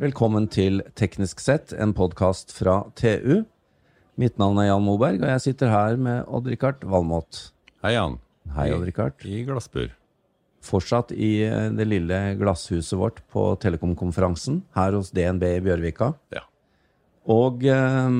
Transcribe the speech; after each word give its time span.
Velkommen 0.00 0.46
til 0.48 0.80
Teknisk 0.96 1.42
sett, 1.44 1.74
en 1.76 1.90
podkast 1.92 2.54
fra 2.56 2.78
TU. 2.96 3.42
Mitt 4.16 4.38
navn 4.40 4.56
er 4.62 4.70
Jan 4.70 4.84
Moberg, 4.86 5.20
og 5.20 5.28
jeg 5.28 5.42
sitter 5.44 5.68
her 5.68 5.98
med 6.00 6.24
Odd-Rikard 6.32 6.86
Valmot. 6.88 7.50
Hei, 7.84 7.92
Jan. 7.98 8.16
Hei, 8.56 8.70
Odd-Rikard. 8.72 9.20
I 9.28 9.42
glassbur. 9.44 9.90
Fortsatt 10.64 11.12
i 11.12 11.42
eh, 11.44 11.68
det 11.76 11.84
lille 11.90 12.20
glasshuset 12.40 12.96
vårt 12.96 13.20
på 13.34 13.50
Telekom-konferansen 13.60 14.62
her 14.78 14.96
hos 14.96 15.12
DNB 15.12 15.44
i 15.58 15.60
Bjørvika. 15.68 16.14
Ja. 16.32 16.46
Og 17.36 17.66
eh, 17.68 18.16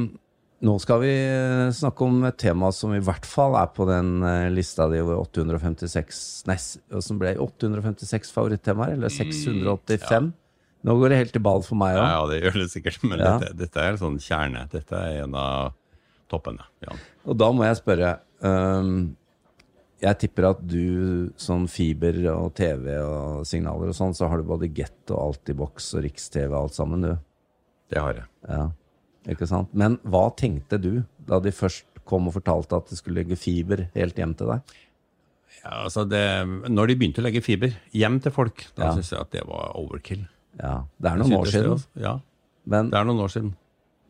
nå 0.63 0.77
skal 0.85 1.01
vi 1.07 1.15
eh, 1.17 1.73
snakke 1.75 2.05
om 2.05 2.21
et 2.29 2.39
tema 2.39 2.69
som 2.77 2.93
i 2.93 3.01
hvert 3.03 3.25
fall 3.27 3.57
er 3.59 3.73
på 3.73 3.89
den 3.89 4.21
eh, 4.29 4.53
lista 4.53 4.91
di 4.93 5.01
over 5.01 5.25
856 5.25 6.21
Nei, 6.53 6.61
som 6.61 7.19
ble 7.19 7.33
856 7.41 8.31
favorittemaer, 8.37 8.99
eller 9.01 9.11
685. 9.11 10.35
Nå 10.85 10.97
går 10.99 11.13
det 11.13 11.19
helt 11.21 11.33
til 11.37 11.43
ball 11.45 11.63
for 11.63 11.79
meg 11.79 11.95
Ja, 11.95 12.03
òg. 12.03 12.11
ja, 12.11 12.21
det 12.33 12.39
gjør 12.43 12.57
det 12.63 12.71
sikkert, 12.73 13.03
men 13.07 13.19
Ja. 13.21 13.39
dette, 13.39 13.57
dette 13.57 13.77
er 13.81 13.97
sånn 14.01 14.19
kjerne. 14.19 14.69
Dette 14.71 14.93
er 14.99 15.23
en 15.23 15.35
av 15.39 15.73
toppene. 16.29 16.65
Ja. 16.83 16.97
Og 17.27 17.37
da 17.39 17.51
må 17.53 17.63
jeg 17.69 17.77
spørre 17.79 18.19
um, 18.43 19.17
Jeg 20.03 20.19
tipper 20.19 20.49
at 20.51 20.67
du, 20.67 21.31
sånn 21.39 21.69
fiber 21.71 22.17
og 22.35 22.55
TV 22.59 22.97
og 22.99 23.45
signaler 23.47 23.93
og 23.93 23.95
sånn, 23.95 24.15
så 24.19 24.27
har 24.29 24.39
du 24.39 24.43
både 24.49 24.67
Get 24.75 25.13
og 25.15 25.21
Altibox 25.29 25.93
og 25.95 26.03
Riks-TV 26.03 26.51
alt 26.59 26.75
sammen, 26.75 27.03
du. 27.07 27.13
Det 27.89 28.01
har 28.03 28.15
jeg. 28.15 28.25
Ja, 28.49 28.65
ikke 29.31 29.47
sant? 29.47 29.69
Men 29.73 29.99
hva 30.03 30.25
tenkte 30.35 30.81
du 30.83 31.05
da 31.25 31.39
de 31.39 31.53
først 31.55 31.85
kom 32.05 32.27
og 32.27 32.35
fortalte 32.35 32.75
at 32.81 32.89
de 32.91 32.97
skulle 32.99 33.23
legge 33.23 33.39
fiber 33.39 33.85
helt 33.95 34.17
hjem 34.19 34.35
til 34.35 34.49
deg? 34.51 34.75
Ja, 35.63 35.85
altså 35.85 36.03
det, 36.11 36.25
når 36.67 36.89
de 36.91 36.97
begynte 36.99 37.23
å 37.23 37.27
legge 37.29 37.45
fiber 37.45 37.71
hjem 37.95 38.19
til 38.25 38.33
folk, 38.35 38.67
da 38.75 38.87
Ja. 38.89 38.93
synes 38.97 39.11
jeg 39.13 39.21
at 39.21 39.31
det 39.31 39.47
var 39.47 39.71
overkill. 39.79 40.27
Ja, 40.61 40.83
det 41.01 41.11
er 41.13 41.23
noen 41.23 41.39
år 41.39 41.51
siden. 41.53 41.87
Ja, 42.01 42.19
Men 42.69 42.93
det 42.93 42.99
er 43.01 43.09
noen 43.09 43.23
år 43.25 43.33
siden. 43.33 43.55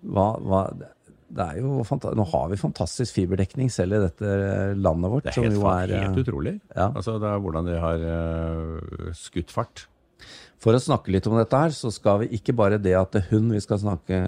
hva, 0.02 0.32
hva 0.42 0.66
det 1.32 1.44
er 1.44 1.60
jo 1.62 1.84
Nå 2.18 2.24
har 2.28 2.50
vi 2.50 2.60
fantastisk 2.60 3.16
fiberdekning 3.16 3.70
selv 3.72 3.96
i 3.96 4.02
dette 4.02 4.32
landet 4.76 5.12
vårt. 5.12 5.24
Det 5.24 5.32
er 5.32 5.38
som 5.38 5.46
helt, 5.46 5.56
jo 5.56 5.68
er, 5.70 5.94
helt 6.02 6.18
eh, 6.18 6.24
utrolig. 6.26 6.52
ja. 6.76 6.90
Altså, 6.90 7.16
det 7.22 7.30
er 7.30 7.40
hvordan 7.46 7.68
de 7.70 7.78
har 7.80 8.04
uh, 8.04 9.06
skutt 9.16 9.54
fart. 9.54 9.86
For 10.62 10.76
å 10.76 10.82
snakke 10.82 11.10
litt 11.14 11.26
om 11.26 11.38
dette 11.38 11.58
her, 11.58 11.72
så 11.74 11.90
skal 11.94 12.22
vi 12.22 12.36
ikke 12.36 12.54
bare 12.54 12.78
det 12.78 12.92
at 12.98 13.16
hun 13.30 13.48
vi 13.50 13.62
skal 13.64 13.80
snakke 13.82 14.20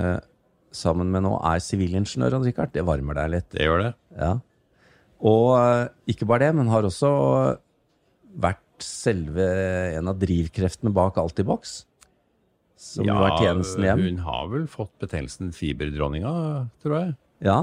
sammen 0.75 1.13
med 1.13 1.23
nå, 1.27 1.37
er 1.47 1.63
sivilingeniør, 1.63 2.41
Richard. 2.43 2.73
Det 2.75 2.83
varmer 2.87 3.21
deg 3.21 3.31
litt. 3.37 3.51
Det 3.55 3.69
gjør 3.69 3.85
det. 3.85 3.93
Ja. 4.19 4.33
Og 5.25 5.49
eh, 5.61 5.85
ikke 6.11 6.27
bare 6.29 6.49
det, 6.49 6.55
men 6.59 6.73
har 6.73 6.89
også 6.89 7.13
vært 8.35 8.63
selve 8.83 9.45
en 9.95 10.11
av 10.11 10.19
drivkreftene 10.19 10.91
bak 10.95 11.21
Altibox. 11.23 11.85
Som 12.85 13.07
ja, 13.09 13.15
var 13.17 13.39
tjenesten 13.41 13.85
igjen. 13.87 14.01
hun 14.05 14.19
har 14.27 14.49
vel 14.53 14.67
fått 14.69 14.93
betegnelsen 15.01 15.55
fiberdronninga, 15.57 16.33
tror 16.85 16.95
jeg. 16.99 17.15
Ja. 17.47 17.57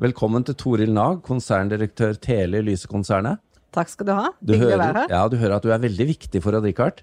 Velkommen 0.00 0.44
til 0.44 0.56
Toril 0.60 0.92
Nag, 0.92 1.22
konserndirektør 1.24 2.18
Tele 2.20 2.60
i 2.60 2.66
Lysekonsernet. 2.68 3.40
Takk 3.72 3.88
skal 3.92 4.08
du 4.08 4.12
ha. 4.18 4.26
Du 4.44 4.52
Hyggelig 4.52 4.76
å 4.76 4.82
være 4.82 5.04
her. 5.04 5.14
ja, 5.14 5.22
du 5.32 5.38
hører 5.40 5.56
at 5.56 5.64
du 5.64 5.72
er 5.72 5.80
veldig 5.80 6.06
viktig 6.12 6.42
for 6.44 6.58
Odd 6.58 6.68
Rikard. 6.68 7.00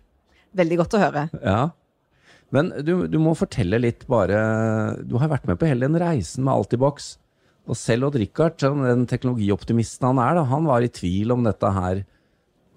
Veldig 0.57 0.77
godt 0.83 0.97
å 0.97 1.01
høre. 1.01 1.23
Ja. 1.41 1.61
Men 2.53 2.69
du, 2.85 2.93
du 3.09 3.17
må 3.19 3.33
fortelle 3.35 3.79
litt 3.81 4.05
bare 4.07 4.37
Du 5.03 5.17
har 5.19 5.27
vært 5.33 5.49
med 5.49 5.57
på 5.59 5.67
hele 5.67 5.89
den 5.89 5.97
reisen 5.99 6.45
med 6.45 6.53
Altibox. 6.53 7.15
Og 7.67 7.75
selv 7.79 8.11
Odd 8.11 8.19
Rikard, 8.21 8.61
den 8.61 9.07
teknologioptimisten 9.09 10.11
han 10.11 10.21
er, 10.23 10.37
da, 10.37 10.45
han 10.53 10.69
var 10.69 10.85
i 10.85 10.93
tvil 10.93 11.33
om 11.35 11.41
dette 11.47 11.73
her 11.73 12.05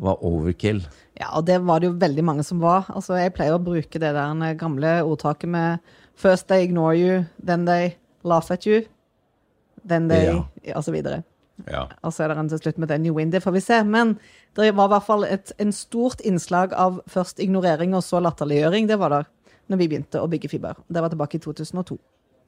var 0.01 0.23
overkill. 0.25 0.83
Ja, 1.20 1.31
og 1.37 1.47
det 1.48 1.61
var 1.69 1.81
det 1.81 1.91
jo 1.91 1.98
veldig 2.01 2.25
mange 2.25 2.45
som 2.47 2.62
var. 2.62 2.89
Altså, 2.95 3.19
jeg 3.20 3.34
pleier 3.37 3.56
å 3.56 3.62
bruke 3.62 4.01
det 4.01 4.12
der 4.17 4.55
gamle 4.61 5.01
ordtaket 5.05 5.53
med 5.53 5.97
First 6.20 6.48
they 6.48 6.67
ignore 6.67 6.97
you, 6.97 7.25
then 7.41 7.64
they 7.64 7.95
laugh 8.24 8.52
at 8.52 8.67
you, 8.67 8.83
then 9.89 10.08
they 10.08 10.42
Og 10.74 10.85
så 10.85 10.92
videre. 10.92 11.23
Ja. 11.69 11.86
Og 12.02 12.13
så 12.13 12.24
er 12.24 12.33
det 12.33 12.39
en 12.41 12.48
til 12.48 12.61
slutt 12.61 12.79
med 12.79 12.89
den 12.89 13.02
new 13.02 13.17
win. 13.17 13.33
Det 13.33 13.42
får 13.42 13.52
vi 13.57 13.61
se. 13.61 13.83
Men 13.85 14.19
det 14.57 14.70
var 14.77 14.89
i 14.89 14.95
hvert 14.95 15.07
fall 15.07 15.24
et 15.24 15.52
en 15.58 15.73
stort 15.73 16.20
innslag 16.24 16.73
av 16.73 17.01
først 17.08 17.41
ignorering 17.41 17.95
og 17.95 18.05
så 18.05 18.20
latterliggjøring. 18.20 18.89
Det 18.89 18.98
var 19.01 19.11
der 19.11 19.29
når 19.70 19.80
vi 19.80 19.89
begynte 19.89 20.20
å 20.20 20.29
bygge 20.30 20.51
fiber. 20.51 20.80
Det 20.89 21.03
var 21.03 21.13
tilbake 21.13 21.39
i 21.39 21.41
2002. 21.45 21.98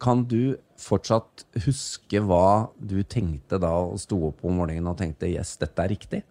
Kan 0.02 0.24
du 0.26 0.56
fortsatt 0.80 1.44
huske 1.64 2.20
hva 2.26 2.68
du 2.78 3.02
tenkte 3.02 3.60
da 3.62 3.70
og 3.84 4.00
sto 4.02 4.18
opp 4.32 4.42
om 4.42 4.56
morgenen 4.58 4.90
og 4.90 4.98
tenkte 4.98 5.30
yes, 5.30 5.54
dette 5.60 5.84
er 5.84 5.92
riktig? 5.94 6.22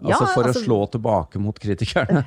Ja, 0.00 0.14
altså 0.14 0.26
for 0.32 0.46
altså- 0.46 0.62
å 0.62 0.64
slå 0.64 0.78
tilbake 0.92 1.40
mot 1.42 1.58
kritikerne. 1.58 2.24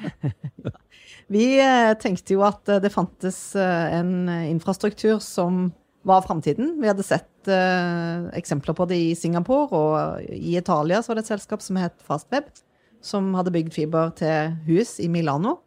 Vi 1.32 1.46
eh, 1.64 1.94
tenkte 2.00 2.36
jo 2.36 2.44
at 2.44 2.68
eh, 2.68 2.82
det 2.84 2.92
fantes 2.92 3.56
eh, 3.56 3.94
en 4.00 4.28
infrastruktur 4.50 5.22
som 5.24 5.70
var 6.04 6.24
framtiden. 6.26 6.76
Vi 6.82 6.90
hadde 6.90 7.06
sett 7.06 7.28
eksempler 8.38 8.74
på 8.78 8.86
det 8.90 8.98
i 8.98 9.14
Singapore, 9.18 9.68
og 9.74 10.34
i 10.34 10.56
Italia 10.58 11.00
så 11.02 11.12
var 11.12 11.20
det 11.20 11.24
et 11.24 11.32
selskap 11.32 11.62
som 11.62 11.78
het 11.78 11.94
Fastweb, 12.06 12.50
som 13.06 13.32
hadde 13.38 13.54
bygd 13.54 13.74
fiber 13.74 14.10
til 14.18 14.56
hus 14.66 14.96
i 15.02 15.08
Milano. 15.10 15.60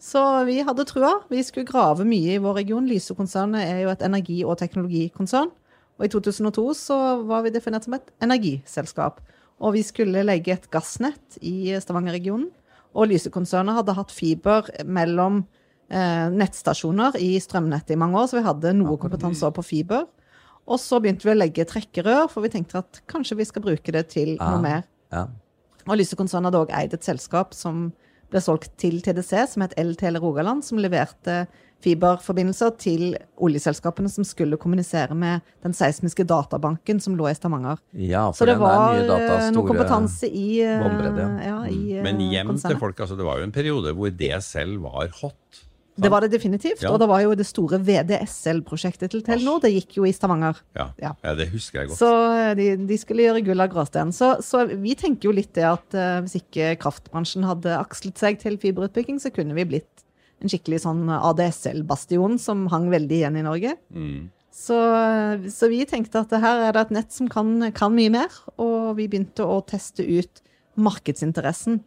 Så 0.00 0.20
vi 0.48 0.58
hadde 0.64 0.84
trua. 0.88 1.14
Vi 1.28 1.40
skulle 1.44 1.68
grave 1.68 2.04
mye 2.08 2.36
i 2.36 2.40
vår 2.40 2.58
region. 2.60 2.88
Lyse-konsernet 2.88 3.64
er 3.64 3.84
jo 3.84 3.92
et 3.92 4.04
energi- 4.04 4.44
og 4.44 4.58
teknologikonsern. 4.60 5.52
Og 5.96 6.04
i 6.04 6.12
2002 6.12 6.64
så 6.76 6.98
var 7.24 7.44
vi 7.44 7.52
definert 7.54 7.86
som 7.86 7.96
et 7.96 8.10
energiselskap. 8.24 9.20
Og 9.62 9.76
vi 9.76 9.84
skulle 9.86 10.24
legge 10.26 10.54
et 10.54 10.66
gassnett 10.72 11.38
i 11.42 11.74
Stavanger-regionen. 11.80 12.48
Og 12.94 13.10
Lyse-konsernet 13.10 13.78
hadde 13.78 13.94
hatt 13.96 14.12
fiber 14.14 14.68
mellom 14.86 15.42
eh, 15.90 16.26
nettstasjoner 16.30 17.18
i 17.22 17.32
strømnettet 17.42 17.94
i 17.96 18.00
mange 18.00 18.20
år, 18.20 18.28
så 18.30 18.38
vi 18.38 18.46
hadde 18.46 18.74
noe 18.78 18.98
kompetanse 19.02 19.50
på 19.54 19.66
fiber. 19.66 20.06
Og 20.64 20.78
så 20.80 21.00
begynte 21.02 21.26
vi 21.26 21.34
å 21.34 21.38
legge 21.38 21.66
trekkerør, 21.68 22.28
for 22.32 22.44
vi 22.44 22.52
tenkte 22.54 22.80
at 22.80 23.02
kanskje 23.10 23.38
vi 23.40 23.48
skal 23.48 23.64
bruke 23.66 23.94
det 23.94 24.06
til 24.14 24.36
noe 24.38 24.62
mer. 24.62 24.86
Ja. 25.12 25.26
Og 25.84 25.98
Lyse-konsernet 26.00 26.48
hadde 26.48 26.62
òg 26.64 26.72
eid 26.74 26.94
et 26.96 27.06
selskap 27.06 27.52
som 27.56 27.90
ble 28.32 28.40
solgt 28.42 28.72
til 28.80 29.02
TDC, 29.04 29.44
som 29.52 29.64
het 29.66 29.74
El-Tele 29.78 30.22
Rogaland, 30.22 30.64
som 30.64 30.80
leverte 30.80 31.44
fiberforbindelser 31.84 32.72
til 32.80 33.04
oljeselskapene 33.44 34.10
som 34.12 34.24
skulle 34.26 34.56
kommunisere 34.60 35.14
med 35.18 35.44
den 35.64 35.76
seismiske 35.76 36.24
databanken 36.28 37.00
som 37.04 37.16
lå 37.18 37.28
i 37.30 37.36
Stavanger. 37.36 37.78
ja, 37.92 38.24
for 38.30 38.40
Så 38.40 38.48
det 38.48 38.56
den 38.56 38.62
er 38.62 38.66
var 38.66 38.94
mye 38.94 39.06
data, 39.10 39.36
eh, 39.44 39.50
noe 39.54 39.68
kompetanse 39.68 40.30
i, 40.30 40.48
eh, 40.64 40.80
ja. 40.80 41.28
ja, 41.44 41.60
i 41.68 42.00
Men 42.02 42.18
hjem 42.24 42.54
konsernet. 42.54 42.74
til 42.74 42.80
folk, 42.80 43.04
altså 43.04 43.16
det 43.20 43.28
var 43.28 43.38
jo 43.38 43.48
en 43.50 43.54
periode 43.54 43.94
hvor 43.94 44.10
det 44.10 44.42
selv 44.42 44.82
var 44.82 45.08
hot. 45.20 45.64
Det 45.94 46.10
var 46.10 46.24
det 46.24 46.32
definitivt. 46.32 46.80
Ja. 46.82 46.90
Og 46.90 46.98
det 46.98 47.06
var 47.06 47.20
jo 47.22 47.36
det 47.38 47.44
store 47.46 47.78
VDSL-prosjektet 47.78 49.12
til 49.12 49.22
Telenor. 49.22 49.60
Det 49.62 49.70
gikk 49.76 49.98
jo 50.00 50.06
i 50.08 50.12
Stavanger. 50.12 50.58
Ja, 50.74 50.88
Ja. 50.98 51.12
ja 51.22 51.34
det 51.38 51.48
husker 51.52 51.80
jeg 51.84 51.88
godt. 51.92 51.98
Så 52.00 52.10
eh, 52.34 52.54
de, 52.58 52.68
de 52.88 52.98
skulle 52.98 53.22
gjøre 53.28 53.44
gull 53.46 53.62
av 53.62 53.70
gråstein. 53.72 54.10
Så, 54.12 54.34
så 54.42 54.64
vi 54.70 54.96
tenker 54.98 55.28
jo 55.30 55.34
litt 55.36 55.52
det 55.54 55.66
at 55.68 55.94
uh, 55.94 56.18
hvis 56.24 56.38
ikke 56.40 56.74
kraftbransjen 56.82 57.46
hadde 57.46 57.76
akslet 57.78 58.18
seg 58.18 58.40
til 58.42 58.58
fiberutbygging, 58.58 59.20
så 59.22 59.30
kunne 59.34 59.54
vi 59.54 59.68
blitt 59.76 60.03
en 60.44 60.52
skikkelig 60.52 60.82
sånn 60.84 61.08
ADSL-bastion 61.08 62.38
som 62.42 62.66
hang 62.72 62.90
veldig 62.92 63.20
igjen 63.22 63.40
i 63.40 63.44
Norge. 63.46 63.74
Mm. 63.94 64.28
Så, 64.54 64.76
så 65.50 65.68
vi 65.72 65.80
tenkte 65.88 66.22
at 66.22 66.34
her 66.38 66.68
er 66.68 66.76
det 66.76 66.84
et 66.84 66.94
nett 66.94 67.14
som 67.14 67.26
kan, 67.30 67.56
kan 67.74 67.94
mye 67.96 68.12
mer, 68.14 68.36
og 68.54 68.94
vi 69.00 69.08
begynte 69.10 69.42
å 69.42 69.58
teste 69.66 70.04
ut 70.06 70.44
markedsinteressen. 70.78 71.80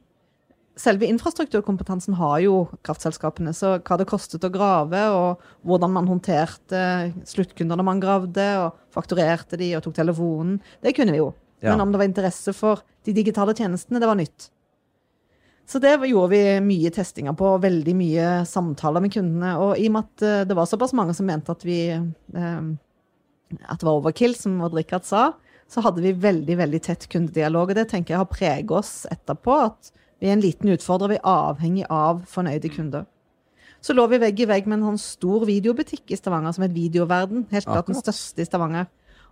Selve 0.78 1.08
infrastrukturkompetansen 1.10 2.18
har 2.20 2.42
jo 2.44 2.58
kraftselskapene, 2.86 3.54
så 3.56 3.78
hva 3.80 3.98
det 3.98 4.10
kostet 4.10 4.44
å 4.46 4.52
grave, 4.54 5.00
og 5.16 5.48
hvordan 5.66 5.96
man 5.96 6.10
håndterte 6.12 6.82
sluttkundene 7.26 7.86
man 7.88 8.04
gravde, 8.04 8.46
og 8.62 8.84
fakturerte 8.94 9.58
de 9.58 9.72
og 9.78 9.88
tok 9.88 9.98
telefonen, 9.98 10.60
det 10.84 10.94
kunne 10.98 11.16
vi 11.16 11.24
jo. 11.24 11.32
Ja. 11.64 11.72
Men 11.72 11.88
om 11.88 11.96
det 11.96 12.04
var 12.04 12.12
interesse 12.12 12.54
for 12.54 12.84
de 13.08 13.16
digitale 13.16 13.56
tjenestene, 13.58 14.04
det 14.04 14.12
var 14.12 14.20
nytt. 14.20 14.52
Så 15.68 15.82
det 15.84 15.98
gjorde 16.08 16.32
vi 16.32 16.42
mye 16.64 16.92
testinger 16.96 17.36
på, 17.36 17.48
og 17.58 17.64
veldig 17.66 17.96
mye 18.00 18.28
samtaler 18.48 19.04
med 19.04 19.12
kundene. 19.12 19.56
Og 19.60 19.76
i 19.76 19.90
og 19.90 19.98
med 19.98 20.06
at 20.06 20.24
eh, 20.24 20.46
det 20.48 20.56
var 20.56 20.70
såpass 20.70 20.96
mange 20.96 21.16
som 21.18 21.28
mente 21.28 21.52
at 21.52 21.66
vi 21.68 21.82
eh, 21.92 22.70
at 23.68 23.80
det 23.80 23.88
var 23.88 24.00
overkill, 24.00 24.36
som 24.36 24.62
Odd 24.64 24.76
Rikard 24.76 25.06
sa, 25.08 25.30
så 25.68 25.84
hadde 25.84 26.04
vi 26.04 26.16
veldig 26.16 26.58
veldig 26.60 26.82
tett 26.84 27.08
kundedialog. 27.12 27.72
Og 27.72 27.80
det 27.80 27.90
tenker 27.92 28.16
jeg 28.16 28.24
har 28.24 28.32
preget 28.32 28.74
oss 28.76 28.94
etterpå. 29.12 29.60
At 29.68 29.92
vi 30.22 30.30
er 30.30 30.38
en 30.38 30.44
liten 30.44 30.72
utfordrer. 30.72 31.16
Vi 31.16 31.20
er 31.20 31.30
avhengig 31.32 31.86
av 31.92 32.24
fornøyde 32.32 32.72
kunder. 32.74 33.08
Så 33.84 33.94
lå 33.94 34.08
vi 34.10 34.20
vegg 34.22 34.40
i 34.42 34.48
vegg 34.50 34.66
med 34.68 34.80
en 34.80 34.94
sånn 34.94 35.04
stor 35.04 35.46
videobutikk 35.48 36.12
i 36.12 36.18
Stavanger 36.18 36.56
som 36.56 36.66
het 36.66 36.76
Videoverden. 36.76 37.46
Helt 37.52 37.68
klart 37.68 37.92
den 37.92 38.00
største 38.00 38.44
i 38.44 38.48
Stavanger. 38.48 38.88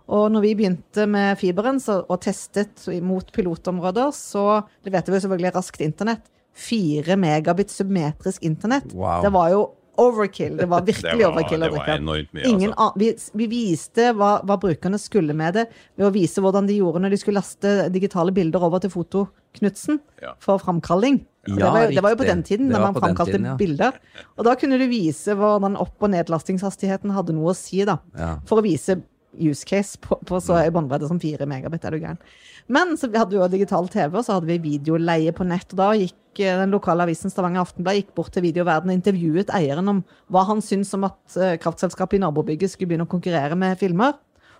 Og 0.06 0.28
når 0.30 0.44
vi 0.44 0.52
begynte 0.60 1.06
med 1.10 1.38
fiberen 1.40 1.80
så, 1.82 2.00
og 2.06 2.20
testet 2.22 2.84
mot 3.02 3.26
pilotområder, 3.34 4.12
så 4.14 4.62
leverte 4.86 5.10
vi 5.14 5.22
selvfølgelig 5.24 5.54
raskt 5.56 5.82
internett. 5.82 6.28
4 6.56 7.16
megabit 7.20 7.70
symmetrisk 7.74 8.42
internett. 8.46 8.94
Wow. 8.94 9.18
Det 9.26 9.32
var 9.34 9.50
jo 9.52 9.64
overkill. 10.00 10.54
Det 10.56 10.68
var 10.70 10.84
virkelig 10.88 11.10
det 11.18 11.24
var, 11.24 11.32
overkill. 11.34 11.60
det 11.66 11.70
var 11.74 11.90
enormt 11.96 12.32
mye. 12.36 12.46
Ingen 12.48 12.72
altså. 12.76 13.00
vi, 13.02 13.10
vi 13.42 13.48
viste 13.50 14.10
hva, 14.16 14.30
hva 14.46 14.56
brukerne 14.62 15.00
skulle 15.00 15.36
med 15.36 15.58
det, 15.58 15.66
ved 15.98 16.06
å 16.08 16.12
vise 16.14 16.40
hvordan 16.44 16.68
de 16.70 16.78
gjorde 16.78 17.02
når 17.04 17.12
de 17.16 17.18
skulle 17.20 17.40
laste 17.40 17.74
digitale 17.94 18.32
bilder 18.36 18.64
over 18.68 18.84
til 18.84 18.92
fotoknutsen 18.94 19.98
Ja. 20.22 20.36
for 20.40 20.62
framkalling. 20.62 21.24
Ja, 21.46 21.54
det, 21.54 21.66
var 21.66 21.82
jo, 21.84 21.90
det 21.94 22.02
var 22.02 22.14
jo 22.14 22.18
på 22.22 22.26
den 22.26 22.40
tiden, 22.42 22.70
da 22.72 22.80
man 22.82 22.96
framkalte 22.96 23.36
tiden, 23.36 23.44
ja. 23.52 23.58
bilder. 23.58 23.98
Og 24.34 24.48
da 24.48 24.56
kunne 24.58 24.78
du 24.80 24.86
vise 24.90 25.36
hvordan 25.38 25.76
opp- 25.78 26.02
og 26.02 26.10
nedlastingshastigheten 26.14 27.12
hadde 27.14 27.36
noe 27.36 27.52
å 27.52 27.58
si, 27.58 27.84
da. 27.86 28.00
For 28.48 28.58
å 28.58 28.64
vise 28.66 28.96
use 29.38 29.66
case 29.68 30.00
på, 30.02 30.18
på 30.26 30.40
så 30.42 30.58
høy 30.58 30.70
båndbredde 30.74 31.08
som 31.10 31.20
4 31.22 31.46
megabit, 31.48 31.84
er 31.84 31.94
du 31.94 32.02
gæren. 32.02 32.20
Men 32.72 32.96
så 32.98 33.10
hadde 33.12 33.34
vi 33.34 33.38
jo 33.38 33.48
digital 33.50 33.88
TV, 33.92 34.16
og 34.16 34.24
så 34.26 34.36
hadde 34.36 34.50
vi 34.50 34.58
videoleie 34.64 35.34
på 35.36 35.46
nett. 35.46 35.70
Og 35.74 35.80
da 35.80 35.88
gikk 35.98 36.42
eh, 36.42 36.58
den 36.62 36.74
lokale 36.74 37.06
avisen 37.06 37.32
Stavanger 37.32 37.62
Aftenblad 37.62 38.00
gikk 38.00 38.14
bort 38.18 38.32
til 38.34 38.46
Videoverden 38.48 38.90
og 38.90 38.98
intervjuet 38.98 39.52
eieren 39.54 39.92
om 39.92 40.04
hva 40.32 40.46
han 40.48 40.62
syntes 40.64 40.94
om 40.98 41.06
at 41.08 41.38
eh, 41.38 41.58
kraftselskapet 41.62 42.18
i 42.18 42.22
nabobygget 42.24 42.74
skulle 42.74 42.92
begynne 42.92 43.06
å 43.06 43.12
konkurrere 43.12 43.58
med 43.58 43.78
filmer. 43.82 44.16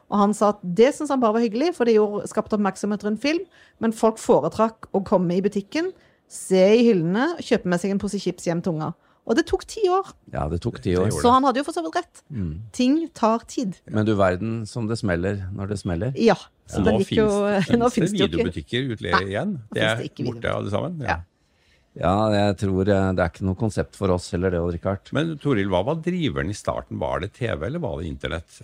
Og 0.07 0.21
han 0.21 0.35
sa 0.39 0.53
at 0.55 0.61
det 0.63 0.93
syntes 0.95 1.11
han 1.15 1.23
bare 1.23 1.39
var 1.39 1.47
hyggelig, 1.47 1.73
for 1.75 1.89
det 1.89 1.97
skapte 2.31 2.55
oppmerksomhet 2.59 3.03
rundt 3.07 3.23
film. 3.25 3.43
Men 3.83 3.95
folk 3.97 4.21
foretrakk 4.23 4.87
å 4.95 5.03
komme 5.07 5.35
i 5.35 5.43
butikken, 5.43 5.91
se 6.31 6.63
i 6.77 6.85
hyllene, 6.87 7.33
kjøpe 7.43 7.71
med 7.71 7.83
seg 7.83 7.95
en 7.95 8.03
pose 8.03 8.21
chips 8.23 8.47
hjem 8.47 8.63
til 8.63 8.77
unger. 8.77 8.95
Og 9.27 9.35
det 9.35 9.43
tok 9.51 9.65
ti 9.67 9.83
år. 9.91 10.13
ja, 10.31 10.45
det 10.49 10.61
tok 10.63 10.77
ti 10.85 10.93
år. 10.97 11.11
Så 11.11 11.31
han 11.35 11.43
hadde 11.43 11.59
jo 11.59 11.67
for 11.67 11.75
så 11.75 11.83
vidt 11.83 11.97
rett. 11.99 12.21
Mm. 12.31 12.53
Ting 12.73 12.99
tar 13.11 13.43
tid. 13.51 13.75
Men 13.91 14.07
du 14.07 14.15
verden 14.15 14.61
som 14.71 14.87
det 14.87 15.01
smeller 15.01 15.41
når 15.53 15.73
det 15.73 15.79
smeller. 15.83 16.13
Ja. 16.15 16.37
Så 16.71 16.79
ja. 16.83 16.85
det 16.87 17.79
nå 17.79 17.89
finnes 17.95 18.13
det 18.15 18.21
det 18.23 18.29
videobutikker 18.37 18.93
utleie 18.95 19.23
igjen. 19.27 19.57
Det 19.75 19.83
er 19.83 19.99
det 19.99 20.13
ikke 20.13 20.29
borte 20.31 20.53
alle 20.55 20.71
sammen. 20.71 21.03
Ja. 21.03 21.21
Ja, 21.97 22.13
jeg 22.29 22.57
tror 22.61 22.83
eh, 22.93 23.11
det 23.17 23.23
er 23.25 23.31
ikke 23.33 23.47
noe 23.49 23.57
konsept 23.59 23.97
for 23.97 24.13
oss 24.13 24.29
heller, 24.35 24.53
det, 24.53 24.61
Richard. 24.77 25.09
Men 25.17 25.35
Toril, 25.41 25.71
hva 25.73 25.81
var 25.87 26.03
driveren 26.05 26.51
i 26.53 26.57
starten? 26.57 26.99
Var 27.01 27.23
det 27.25 27.31
TV, 27.39 27.67
eller 27.71 27.81
var 27.81 28.03
det 28.03 28.11
internett? 28.11 28.59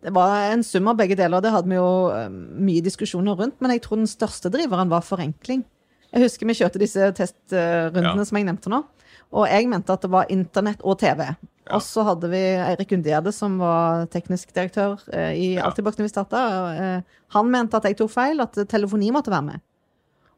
Det 0.00 0.12
var 0.16 0.46
en 0.54 0.62
sum 0.64 0.88
av 0.88 0.96
begge 0.96 1.18
deler, 1.18 1.44
det 1.44 1.52
hadde 1.52 1.68
vi 1.68 1.76
jo 1.76 1.90
eh, 2.14 2.30
mye 2.32 2.80
diskusjoner 2.86 3.36
rundt. 3.36 3.58
Men 3.60 3.74
jeg 3.76 3.84
tror 3.84 4.00
den 4.00 4.08
største 4.08 4.48
driveren 4.52 4.88
var 4.92 5.04
forenkling. 5.04 5.62
Jeg 6.10 6.24
husker 6.24 6.48
vi 6.48 6.56
kjørte 6.56 6.80
disse 6.82 7.10
testrundene 7.14 8.16
Ja. 8.16 8.24
som 8.26 8.40
jeg 8.40 8.48
nevnte 8.48 8.72
nå. 8.72 8.80
Og 9.30 9.46
jeg 9.46 9.68
mente 9.70 9.94
at 9.94 10.02
det 10.02 10.10
var 10.10 10.30
internett 10.32 10.82
og 10.82 10.98
TV. 10.98 11.22
Og 11.70 11.82
så 11.86 12.02
hadde 12.02 12.30
vi 12.32 12.40
Eirik 12.58 12.92
Undiade, 12.96 13.32
som 13.32 13.58
var 13.60 14.08
teknisk 14.10 14.50
direktør 14.56 14.98
eh, 15.14 15.34
i 15.38 15.48
Ja. 15.54 15.68
Altibox 15.68 15.96
da 15.96 16.02
vi 16.06 16.10
starta. 16.10 16.44
Eh, 16.74 17.18
han 17.36 17.50
mente 17.50 17.78
at 17.78 17.86
jeg 17.86 17.98
tok 18.00 18.10
feil, 18.10 18.42
at 18.42 18.58
telefoni 18.68 19.12
måtte 19.14 19.30
være 19.30 19.46
med. 19.52 19.66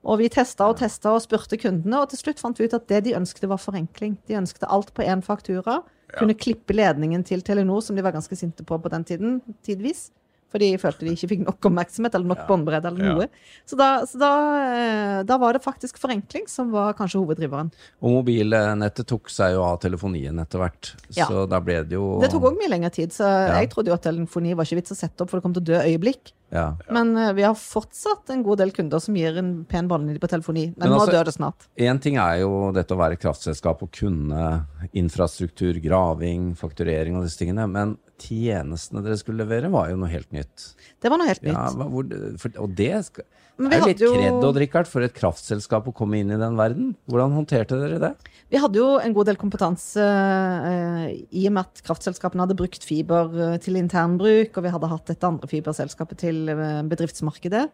Og 0.02 0.18
vi 0.18 0.28
testa 0.34 0.66
og 0.68 0.76
testa 0.80 1.12
og 1.14 1.22
spurte 1.22 1.56
kundene, 1.56 2.02
og 2.02 2.10
til 2.10 2.18
slutt 2.18 2.40
fant 2.42 2.58
vi 2.58 2.66
ut 2.66 2.74
at 2.74 2.88
det 2.90 3.04
de 3.06 3.16
ønsket, 3.16 3.48
var 3.48 3.62
forenkling. 3.62 4.16
De 4.28 4.36
ønsket 4.36 4.66
alt 4.68 4.90
på 4.94 5.06
én 5.06 5.22
faktura. 5.22 5.80
Kunne 6.18 6.36
klippe 6.36 6.74
ledningen 6.74 7.22
til 7.24 7.40
Telenor, 7.40 7.80
som 7.80 7.96
de 7.96 8.04
var 8.04 8.12
ganske 8.12 8.36
sinte 8.36 8.66
på 8.66 8.76
på 8.82 8.90
den 8.92 9.04
tiden, 9.04 9.38
tidvis. 9.64 10.10
For 10.52 10.60
de 10.60 10.68
følte 10.76 11.06
de 11.08 11.14
ikke 11.16 11.28
fikk 11.30 11.44
nok 11.46 11.64
oppmerksomhet 11.70 12.14
eller 12.18 12.28
nok 12.34 12.42
båndbredde 12.48 12.90
eller 12.92 13.06
Ja. 13.06 13.12
noe. 13.16 13.28
Så, 13.64 13.76
da, 13.80 13.86
så 14.04 14.18
da, 14.20 14.32
eh, 14.68 15.22
da 15.24 15.38
var 15.40 15.56
det 15.56 15.62
faktisk 15.64 15.96
forenkling 16.02 16.44
som 16.52 16.70
var 16.74 16.92
kanskje 16.98 17.22
hoveddriveren. 17.22 17.70
Og 18.02 18.18
mobilnettet 18.18 19.06
tok 19.08 19.30
seg 19.32 19.54
jo 19.56 19.62
av 19.64 19.80
telefonien 19.80 20.38
etter 20.44 20.60
hvert, 20.60 20.92
Ja. 21.16 21.26
så 21.26 21.46
da 21.48 21.60
ble 21.60 21.80
det 21.84 21.96
jo 21.96 22.20
Det 22.20 22.30
tok 22.30 22.42
òg 22.50 22.58
mye 22.60 22.68
lengre 22.68 22.92
tid, 22.92 23.10
så 23.16 23.24
jeg 23.48 23.70
trodde 23.72 23.88
jo 23.88 23.94
at 23.96 24.02
telefoni 24.04 24.54
var 24.54 24.64
ikke 24.68 24.80
vits 24.82 24.92
å 24.92 24.96
sette 25.00 25.22
opp, 25.24 25.30
for 25.30 25.38
det 25.40 25.42
kom 25.42 25.54
til 25.54 25.62
å 25.62 25.70
dø 25.72 25.80
øyeblikk. 25.80 26.32
Ja. 26.52 26.66
Men 26.92 27.14
uh, 27.16 27.30
vi 27.32 27.44
har 27.46 27.56
fortsatt 27.56 28.30
en 28.34 28.44
god 28.44 28.60
del 28.60 28.72
kunder 28.76 29.00
som 29.00 29.16
gir 29.16 29.38
en 29.40 29.52
pen 29.68 29.88
båndlinje 29.88 30.20
på 30.20 30.28
telefoni. 30.28 30.66
Men, 30.74 30.84
Men 30.84 30.94
nå 30.94 31.00
altså- 31.00 31.16
dør 31.16 31.30
det 31.30 31.36
snart. 31.38 31.68
Én 31.80 32.00
ting 32.02 32.18
er 32.20 32.42
jo 32.42 32.70
dette 32.76 32.92
å 32.92 33.00
være 33.00 33.16
kraftselskap 33.20 33.82
og 33.86 33.92
kunne 33.96 34.48
infrastruktur, 34.92 35.80
graving, 35.82 36.52
fakturering 36.58 37.16
og 37.16 37.24
disse 37.24 37.40
tingene, 37.40 37.66
men 37.70 37.96
tjenestene 38.22 39.02
dere 39.04 39.18
skulle 39.18 39.42
levere, 39.42 39.70
var 39.72 39.90
jo 39.90 40.00
noe 40.00 40.10
helt 40.12 40.30
nytt. 40.34 40.72
Det 41.02 41.10
var 41.10 41.20
noe 41.20 41.30
helt 41.30 41.42
nytt. 41.42 41.56
Ja, 41.56 41.88
hvor, 41.94 42.12
for, 42.38 42.58
og 42.62 42.76
det 42.78 42.92
skal, 43.08 43.26
er 43.58 43.82
jo 43.82 43.88
litt 43.88 44.02
kred, 44.02 44.36
og 44.46 44.58
Rikard, 44.58 44.88
for 44.90 45.04
et 45.04 45.14
kraftselskap 45.16 45.88
å 45.90 45.94
komme 45.96 46.20
inn 46.20 46.32
i 46.32 46.38
den 46.40 46.56
verden. 46.58 46.92
Hvordan 47.10 47.34
håndterte 47.36 47.78
dere 47.80 48.00
det? 48.02 48.12
Vi 48.52 48.60
hadde 48.60 48.80
jo 48.80 48.88
en 49.00 49.14
god 49.16 49.30
del 49.30 49.38
kompetanse 49.40 50.02
eh, 50.04 51.04
i 51.30 51.46
og 51.48 51.56
med 51.56 51.66
at 51.66 51.82
kraftselskapene 51.86 52.46
hadde 52.46 52.58
brukt 52.58 52.86
fiber 52.86 53.32
eh, 53.32 53.58
til 53.62 53.78
internbruk, 53.80 54.56
og 54.56 54.66
vi 54.66 54.74
hadde 54.74 54.92
hatt 54.92 55.12
dette 55.12 55.28
andre 55.28 55.50
fiberselskapet 55.50 56.22
til 56.24 56.41
eh, 56.50 56.82
bedriftsmarkedet. 56.90 57.68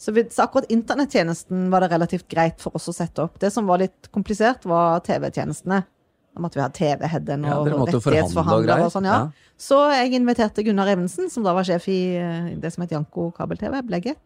Så, 0.00 0.12
vi, 0.16 0.24
så 0.32 0.46
akkurat 0.46 0.70
internettjenesten 0.72 1.68
var 1.70 1.84
det 1.84 1.90
relativt 1.92 2.28
greit 2.32 2.62
for 2.62 2.76
oss 2.76 2.88
å 2.88 2.94
sette 2.96 3.26
opp. 3.26 3.36
Det 3.40 3.50
som 3.52 3.66
var 3.68 3.82
litt 3.82 4.08
komplisert, 4.14 4.64
var 4.64 5.02
TV-tjenestene. 5.04 5.82
Da 6.30 6.40
måtte 6.40 6.56
vi 6.56 6.62
ha 6.62 6.70
TV-headen 6.72 7.44
og 7.44 7.68
ja, 7.68 7.76
rettighetsforhandler 7.90 8.84
og 8.84 8.92
sånn, 8.94 9.08
ja. 9.10 9.16
Ja. 9.26 9.48
Så 9.60 9.80
jeg 9.92 10.14
inviterte 10.16 10.62
Gunnar 10.64 10.88
Evensen, 10.88 11.26
som 11.28 11.44
da 11.44 11.52
var 11.56 11.66
sjef 11.68 11.88
i 11.90 11.98
eh, 12.16 12.52
det 12.62 12.70
som 12.72 12.84
het 12.86 12.94
Janko 12.94 13.26
kabel-TV, 13.36 13.80
Blegget, 13.88 14.20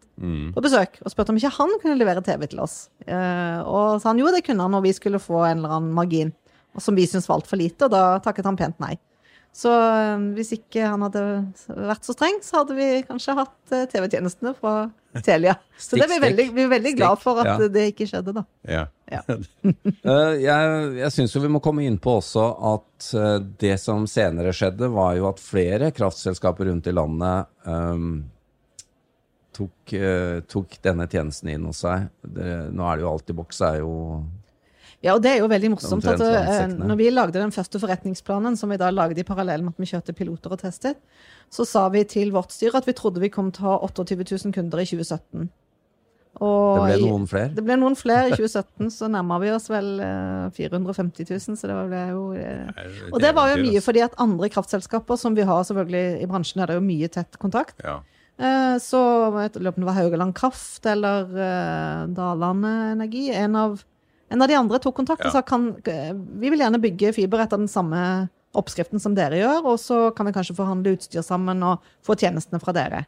på 0.55 0.63
besøk 0.63 1.01
og 1.01 1.11
spurte 1.11 1.33
om 1.33 1.39
ikke 1.41 1.51
han 1.57 1.73
kunne 1.81 1.97
levere 1.99 2.23
TV 2.23 2.45
til 2.53 2.61
oss. 2.63 2.77
Eh, 3.03 3.59
og 3.65 3.99
sa 3.99 4.13
han 4.13 4.21
jo, 4.21 4.29
det 4.31 4.45
kunne 4.45 4.63
han 4.63 4.71
når 4.77 4.85
vi 4.85 4.93
skulle 4.95 5.19
få 5.19 5.41
en 5.49 5.57
eller 5.63 5.75
annen 5.79 5.97
margin, 5.97 6.31
og 6.77 6.85
som 6.85 6.95
vi 6.95 7.07
syntes 7.09 7.27
var 7.27 7.41
altfor 7.41 7.59
lite, 7.59 7.89
og 7.89 7.91
da 7.91 8.05
takket 8.23 8.47
han 8.47 8.59
pent 8.59 8.79
nei. 8.83 8.93
Så 9.55 9.71
eh, 9.71 10.23
hvis 10.35 10.51
ikke 10.57 10.83
han 10.83 11.03
hadde 11.05 11.21
vært 11.71 12.03
så 12.03 12.11
streng, 12.15 12.41
så 12.43 12.59
hadde 12.61 12.75
vi 12.75 12.89
kanskje 13.07 13.37
hatt 13.37 13.71
eh, 13.71 13.85
TV-tjenestene 13.93 14.51
fra 14.57 14.73
Telia. 15.23 15.53
Så 15.79 15.95
det 15.95 16.09
er 16.09 16.11
vi 16.11 16.17
veldig, 16.25 16.45
vi 16.57 16.65
er 16.65 16.71
veldig 16.73 16.91
glad 16.97 17.21
for 17.21 17.39
at 17.39 17.47
Ja. 17.53 17.69
det 17.71 17.85
ikke 17.93 18.07
skjedde, 18.09 18.33
da. 18.35 18.43
Ja. 18.67 18.85
Ja. 19.11 19.21
Eh, 20.05 20.33
jeg 20.43 20.97
jeg 20.99 21.11
syns 21.13 21.33
jo 21.33 21.41
vi 21.41 21.49
må 21.49 21.61
komme 21.63 21.85
inn 21.87 21.95
på 22.01 22.17
også 22.19 22.43
at 22.73 23.07
eh, 23.17 23.37
det 23.61 23.77
som 23.81 24.03
senere 24.09 24.51
skjedde, 24.53 24.91
var 24.93 25.15
jo 25.17 25.29
at 25.31 25.39
flere 25.41 25.89
kraftselskaper 25.95 26.67
rundt 26.69 26.89
i 26.91 26.93
landet 26.93 27.47
um, 27.65 28.25
tok, 29.55 29.95
uh, 29.95 30.41
tok 30.51 30.75
denne 30.83 31.07
tjenesten 31.09 31.53
inn 31.55 31.65
hos 31.69 31.79
seg. 31.85 32.09
Det, 32.21 32.49
nå 32.75 32.85
er 32.85 32.99
det 32.99 33.05
jo 33.07 33.13
Altibox 33.15 33.61
er 33.65 33.79
jo 33.79 33.93
Ja, 35.03 35.13
og 35.15 35.21
det 35.21 35.31
er 35.35 35.39
jo 35.43 35.47
veldig 35.51 35.69
morsomt 35.75 36.05
at 36.07 36.21
eh, 36.21 36.67
når 36.87 36.95
vi 36.97 37.09
lagde 37.11 37.33
den 37.41 37.51
første 37.51 37.79
forretningsplanen, 37.79 38.55
som 38.57 38.69
vi 38.69 38.77
da 38.77 38.89
lagde 38.89 39.19
i 39.19 39.23
parallell 39.27 39.61
med 39.63 39.73
at 39.75 39.79
vi 39.83 39.85
kjørte 39.91 40.13
piloter 40.17 40.51
og 40.55 40.59
testet, 40.63 40.97
så 41.51 41.65
sa 41.67 41.89
vi 41.89 42.03
til 42.09 42.31
vårt 42.31 42.51
styre 42.55 42.77
at 42.81 42.87
vi 42.87 42.93
trodde 42.97 43.19
vi 43.21 43.29
kom 43.29 43.51
til 43.51 43.65
å 43.67 43.75
ha 43.75 43.77
28 43.85 44.15
000 44.45 44.53
kunder 44.55 44.79
i 44.81 44.85
2017. 44.85 45.49
Og 46.43 46.81
Det 46.89 46.97
ble 46.97 47.07
noen 47.07 47.27
flere. 47.31 47.51
Det 47.55 47.63
ble 47.63 47.77
noen 47.79 47.95
flere. 47.95 48.27
I 48.27 48.35
2017 48.39 48.89
så 48.91 49.07
nærma 49.11 49.37
vi 49.39 49.51
oss 49.55 49.69
vel 49.71 49.93
eh, 50.03 50.49
450 50.57 51.29
000, 51.29 51.55
så 51.59 51.69
det 51.69 51.77
var 51.77 51.87
ble 51.91 52.01
jo 52.11 52.25
det. 52.33 52.49
Og 53.13 53.21
det 53.23 53.31
var 53.37 53.53
jo 53.53 53.61
mye 53.63 53.83
fordi 53.85 54.03
at 54.03 54.17
andre 54.19 54.49
kraftselskaper, 54.51 55.15
som 55.21 55.37
vi 55.37 55.45
har 55.47 55.63
selvfølgelig 55.69 56.23
i 56.25 56.27
bransjen, 56.27 56.61
er 56.65 56.73
det 56.73 56.79
jo 56.81 56.83
mye 56.89 57.07
tett 57.13 57.37
kontakt. 57.39 57.79
Ja. 57.85 58.01
Eh, 58.35 58.75
Så 58.83 58.99
jeg 59.45 59.61
lurer 59.61 59.71
på 59.71 59.79
om 59.79 59.85
det 59.85 59.91
var 59.93 59.99
Haugaland 60.01 60.35
Kraft 60.35 60.85
eller 60.91 61.29
eh, 61.39 62.07
Dalane 62.17 62.73
Energi. 62.97 63.29
En 63.31 63.55
av, 63.55 63.77
en 64.35 64.43
av 64.43 64.51
de 64.51 64.57
andre 64.59 64.79
tok 64.83 64.97
kontakt 64.99 65.23
og 65.25 65.33
sa 65.33 65.41
kan, 65.45 65.69
eh, 65.87 66.11
vi 66.13 66.51
vil 66.51 66.59
gjerne 66.59 66.81
bygge 66.83 67.13
fiber 67.15 67.43
etter 67.45 67.61
den 67.61 67.71
samme 67.71 68.29
oppskriften 68.55 69.01
som 69.01 69.15
dere 69.15 69.39
gjør, 69.39 69.65
og 69.71 69.79
så 69.79 70.15
kan 70.15 70.27
vi 70.27 70.35
kanskje 70.35 70.55
forhandle 70.55 70.95
utstyr 70.95 71.23
sammen 71.23 71.63
og 71.63 71.83
få 72.05 72.15
tjenestene 72.19 72.61
fra 72.61 72.75
dere. 72.75 73.05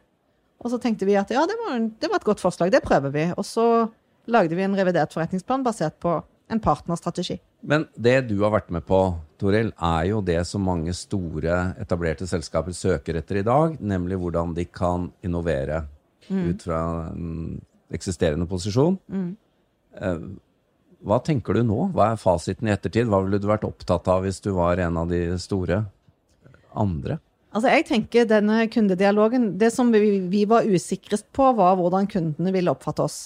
Og 0.58 0.72
så 0.72 0.80
tenkte 0.82 1.06
vi 1.06 1.16
at 1.16 1.30
ja, 1.30 1.44
det 1.46 1.56
var, 1.60 1.78
det 2.00 2.10
var 2.10 2.20
et 2.20 2.26
godt 2.26 2.42
forslag, 2.42 2.72
det 2.72 2.82
prøver 2.84 3.12
vi. 3.14 3.26
Og 3.36 3.46
så 3.46 3.88
lagde 4.28 4.56
vi 4.58 4.64
en 4.64 4.76
revidert 4.76 5.14
forretningsplan 5.14 5.64
basert 5.64 5.96
på 6.02 6.18
en 6.48 6.60
partnerstrategi. 6.60 7.38
Men 7.60 7.86
det 7.94 8.28
du 8.28 8.38
har 8.42 8.52
vært 8.54 8.72
med 8.72 8.84
på, 8.88 8.98
Toril, 9.40 9.70
er 9.78 10.08
jo 10.10 10.20
det 10.24 10.40
som 10.48 10.64
mange 10.64 10.92
store, 10.96 11.74
etablerte 11.80 12.26
selskaper 12.28 12.74
søker 12.76 13.20
etter 13.20 13.40
i 13.40 13.46
dag, 13.46 13.76
nemlig 13.80 14.18
hvordan 14.18 14.54
de 14.56 14.64
kan 14.64 15.10
innovere 15.24 15.84
ut 16.28 16.64
fra 16.64 16.80
en 17.12 17.60
eksisterende 17.94 18.48
posisjon. 18.48 18.98
Eh, 19.96 20.20
Hva 21.06 21.20
tenker 21.22 21.54
du 21.54 21.62
nå? 21.62 21.92
Hva 21.94 22.12
er 22.12 22.18
fasiten 22.20 22.66
i 22.68 22.72
ettertid? 22.74 23.06
Hva 23.06 23.20
ville 23.24 23.38
du 23.38 23.46
vært 23.46 23.66
opptatt 23.68 24.08
av 24.10 24.24
hvis 24.26 24.40
du 24.42 24.50
var 24.56 24.80
en 24.82 24.96
av 24.98 25.08
de 25.12 25.20
store 25.38 25.84
andre? 26.78 27.20
Altså 27.54 27.70
jeg 27.72 27.86
tenker 27.88 28.26
denne 28.28 28.66
kundedialogen, 28.70 29.52
Det 29.58 29.70
som 29.72 29.90
vi, 29.94 30.18
vi 30.28 30.44
var 30.44 30.66
usikrest 30.68 31.26
på, 31.32 31.46
var 31.56 31.76
hvordan 31.78 32.08
kundene 32.10 32.52
ville 32.52 32.70
oppfatte 32.74 33.06
oss. 33.06 33.18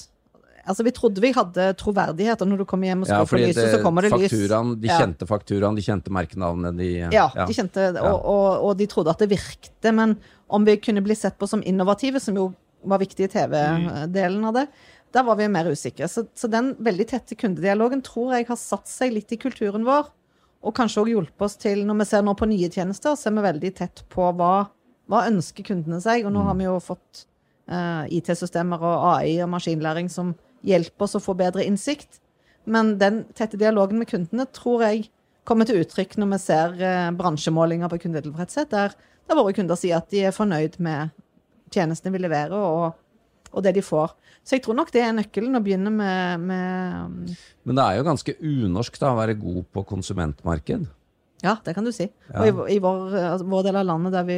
Altså 0.63 0.85
Vi 0.87 0.93
trodde 0.95 1.19
vi 1.25 1.33
hadde 1.35 1.73
troverdighet, 1.81 2.43
og 2.45 2.53
når 2.53 2.61
du 2.63 2.65
kommer 2.71 2.87
hjem 2.87 3.03
og 3.03 3.09
Ja, 3.11 3.25
skrur 3.25 3.33
på 3.35 3.41
lyset, 3.43 3.73
så 3.75 3.81
kommer 3.83 4.03
det 4.07 4.13
lys. 4.13 4.31
fakturaen, 4.31 4.77
de 4.81 4.87
Ja. 4.93 4.99
kjente 5.01 5.27
fakturaen, 5.27 5.75
de 5.75 5.83
kjente 5.83 6.13
merkenavnet, 6.15 6.77
de 6.79 6.91
Ja, 7.11 7.27
de 7.35 7.53
kjente, 7.57 7.89
og, 7.99 8.21
og, 8.23 8.65
og 8.69 8.77
de 8.79 8.87
trodde 8.87 9.11
at 9.11 9.19
det 9.19 9.31
virkte. 9.33 9.93
Men 9.93 10.17
om 10.49 10.65
vi 10.65 10.77
kunne 10.77 11.03
bli 11.03 11.17
sett 11.19 11.37
på 11.39 11.49
som 11.49 11.63
innovative, 11.67 12.21
som 12.21 12.37
jo 12.37 12.53
var 12.85 12.99
viktig 13.03 13.25
i 13.27 13.33
TV-delen 13.33 14.45
av 14.45 14.55
det, 14.55 14.69
der 15.13 15.25
var 15.27 15.37
vi 15.37 15.49
mer 15.53 15.69
usikre. 15.69 16.09
Så, 16.09 16.25
så 16.35 16.49
den 16.51 16.73
veldig 16.83 17.07
tette 17.11 17.37
kundedialogen 17.39 18.03
tror 18.05 18.35
jeg 18.37 18.49
har 18.49 18.59
satt 18.61 18.89
seg 18.89 19.13
litt 19.15 19.33
i 19.35 19.41
kulturen 19.41 19.85
vår. 19.87 20.09
Og 20.63 20.75
kanskje 20.77 21.03
òg 21.03 21.11
hjulpet 21.11 21.45
oss 21.45 21.59
til, 21.61 21.83
når 21.87 22.01
vi 22.01 22.09
ser 22.09 22.25
nå 22.25 22.35
på 22.39 22.49
nye 22.49 22.71
tjenester, 22.71 23.17
så 23.19 23.29
er 23.29 23.37
vi 23.37 23.45
veldig 23.49 23.73
tett 23.81 24.05
på 24.13 24.29
hva, 24.39 24.55
hva 25.11 25.25
ønsker 25.29 25.67
kundene 25.67 25.99
seg. 26.03 26.27
Og 26.27 26.35
nå 26.35 26.45
har 26.47 26.57
vi 26.59 26.69
jo 26.69 26.77
fått 26.83 27.25
uh, 27.73 28.07
IT-systemer 28.09 28.83
og 28.83 29.09
AI 29.11 29.41
og 29.43 29.51
maskinlæring 29.57 30.11
som 30.13 30.37
hjelper 30.67 31.09
oss 31.09 31.19
å 31.19 31.25
få 31.25 31.35
bedre 31.39 31.67
innsikt. 31.67 32.21
Men 32.65 32.95
den 33.01 33.25
tette 33.35 33.59
dialogen 33.59 33.99
med 33.99 34.11
kundene 34.13 34.47
tror 34.55 34.87
jeg 34.87 35.09
kommer 35.49 35.67
til 35.67 35.83
uttrykk 35.83 36.15
når 36.23 36.31
vi 36.37 36.41
ser 36.45 36.79
uh, 36.79 37.11
bransjemålinger 37.19 37.91
på 37.91 37.99
kundetilfredshet, 38.07 38.71
der, 38.71 38.95
der 39.27 39.39
våre 39.39 39.55
kunder 39.57 39.77
sier 39.77 39.99
at 39.99 40.13
de 40.15 40.23
er 40.29 40.37
fornøyd 40.37 40.79
med 40.79 41.11
tjenestene 41.75 42.15
vi 42.15 42.23
leverer, 42.23 42.55
og 42.55 43.02
og 43.53 43.63
det 43.67 43.75
de 43.77 43.83
får. 43.85 44.15
Så 44.43 44.57
jeg 44.57 44.65
tror 44.65 44.75
nok 44.79 44.91
det 44.95 45.03
er 45.05 45.13
nøkkelen, 45.15 45.55
å 45.59 45.63
begynne 45.63 45.93
med, 45.95 46.41
med 46.49 47.37
Men 47.65 47.79
det 47.79 47.85
er 47.85 48.01
jo 48.01 48.09
ganske 48.09 48.35
unorsk 48.41 48.99
da, 48.99 49.13
å 49.13 49.21
være 49.21 49.39
god 49.39 49.65
på 49.73 49.85
konsumentmarked. 49.93 50.89
Ja, 51.43 51.57
det 51.65 51.75
kan 51.75 51.85
du 51.87 51.93
si. 51.95 52.09
Og 52.35 52.45
i, 52.47 52.77
i 52.77 52.83
vår, 52.83 53.17
altså, 53.19 53.47
vår 53.51 53.65
del 53.69 53.81
av 53.81 53.87
landet 53.89 54.15
der 54.15 54.27
vi 54.29 54.37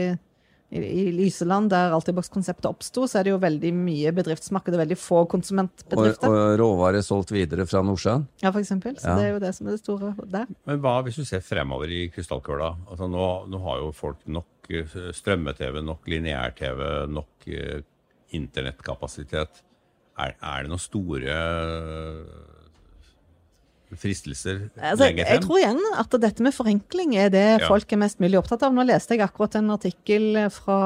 i, 0.75 0.80
i 0.80 1.02
Lyseland, 1.12 1.68
der 1.71 1.92
Altibox-konseptet 1.94 2.66
oppsto, 2.66 3.04
så 3.06 3.21
er 3.21 3.26
det 3.26 3.35
jo 3.35 3.40
veldig 3.42 3.71
mye 3.76 4.11
bedriftsmarked 4.16 4.75
og 4.75 4.80
veldig 4.80 4.97
få 4.99 5.21
konsumentbedrifter. 5.30 6.33
og 6.33 6.54
råvarer 6.59 7.04
solgt 7.04 7.30
videre 7.35 7.66
fra 7.68 7.83
Nordsjøen. 7.85 8.25
ja, 8.42 8.50
for 8.50 8.61
eksempel. 8.61 8.97
Så 8.99 9.06
Ja. 9.09 9.16
det 9.21 9.25
er 9.28 9.33
jo 9.35 9.38
det 9.44 9.54
som 9.54 9.68
er 9.68 9.76
det 9.76 9.80
store 9.85 10.14
der. 10.26 10.47
Men 10.66 10.80
hva 10.80 11.02
hvis 11.04 11.16
du 11.21 11.25
ser 11.25 11.40
fremover 11.44 11.92
i 11.92 12.09
krystallkøla? 12.09 12.73
Altså 12.90 13.09
nå, 13.09 13.49
nå 13.52 13.62
har 13.62 13.78
jo 13.85 13.92
folk 13.92 14.18
nok 14.26 14.47
eh, 14.71 14.85
strømme-TV, 15.12 15.83
nok 15.85 16.09
lineær-TV, 16.09 17.06
nok 17.12 17.47
eh, 17.47 17.83
internettkapasitet. 18.35 19.62
Er, 20.14 20.35
er 20.38 20.62
det 20.67 20.71
noen 20.71 20.83
store 20.83 21.35
eh, 21.35 22.53
fristelser 23.99 24.61
Altså, 24.79 25.05
lenger 25.05 25.29
jeg 25.31 25.43
tror 25.45 25.61
igjen 25.61 25.81
at 26.00 26.14
dette 26.23 26.43
med 26.43 26.55
forenkling 26.55 27.14
er 27.21 27.31
det 27.35 27.45
Ja. 27.61 27.69
folk 27.69 27.93
er 27.93 28.00
mest 28.00 28.21
mulig 28.23 28.38
opptatt 28.41 28.62
av. 28.67 28.75
Nå 28.75 28.85
leste 28.87 29.14
jeg 29.14 29.23
akkurat 29.26 29.55
en 29.59 29.71
artikkel 29.75 30.38
fra 30.55 30.79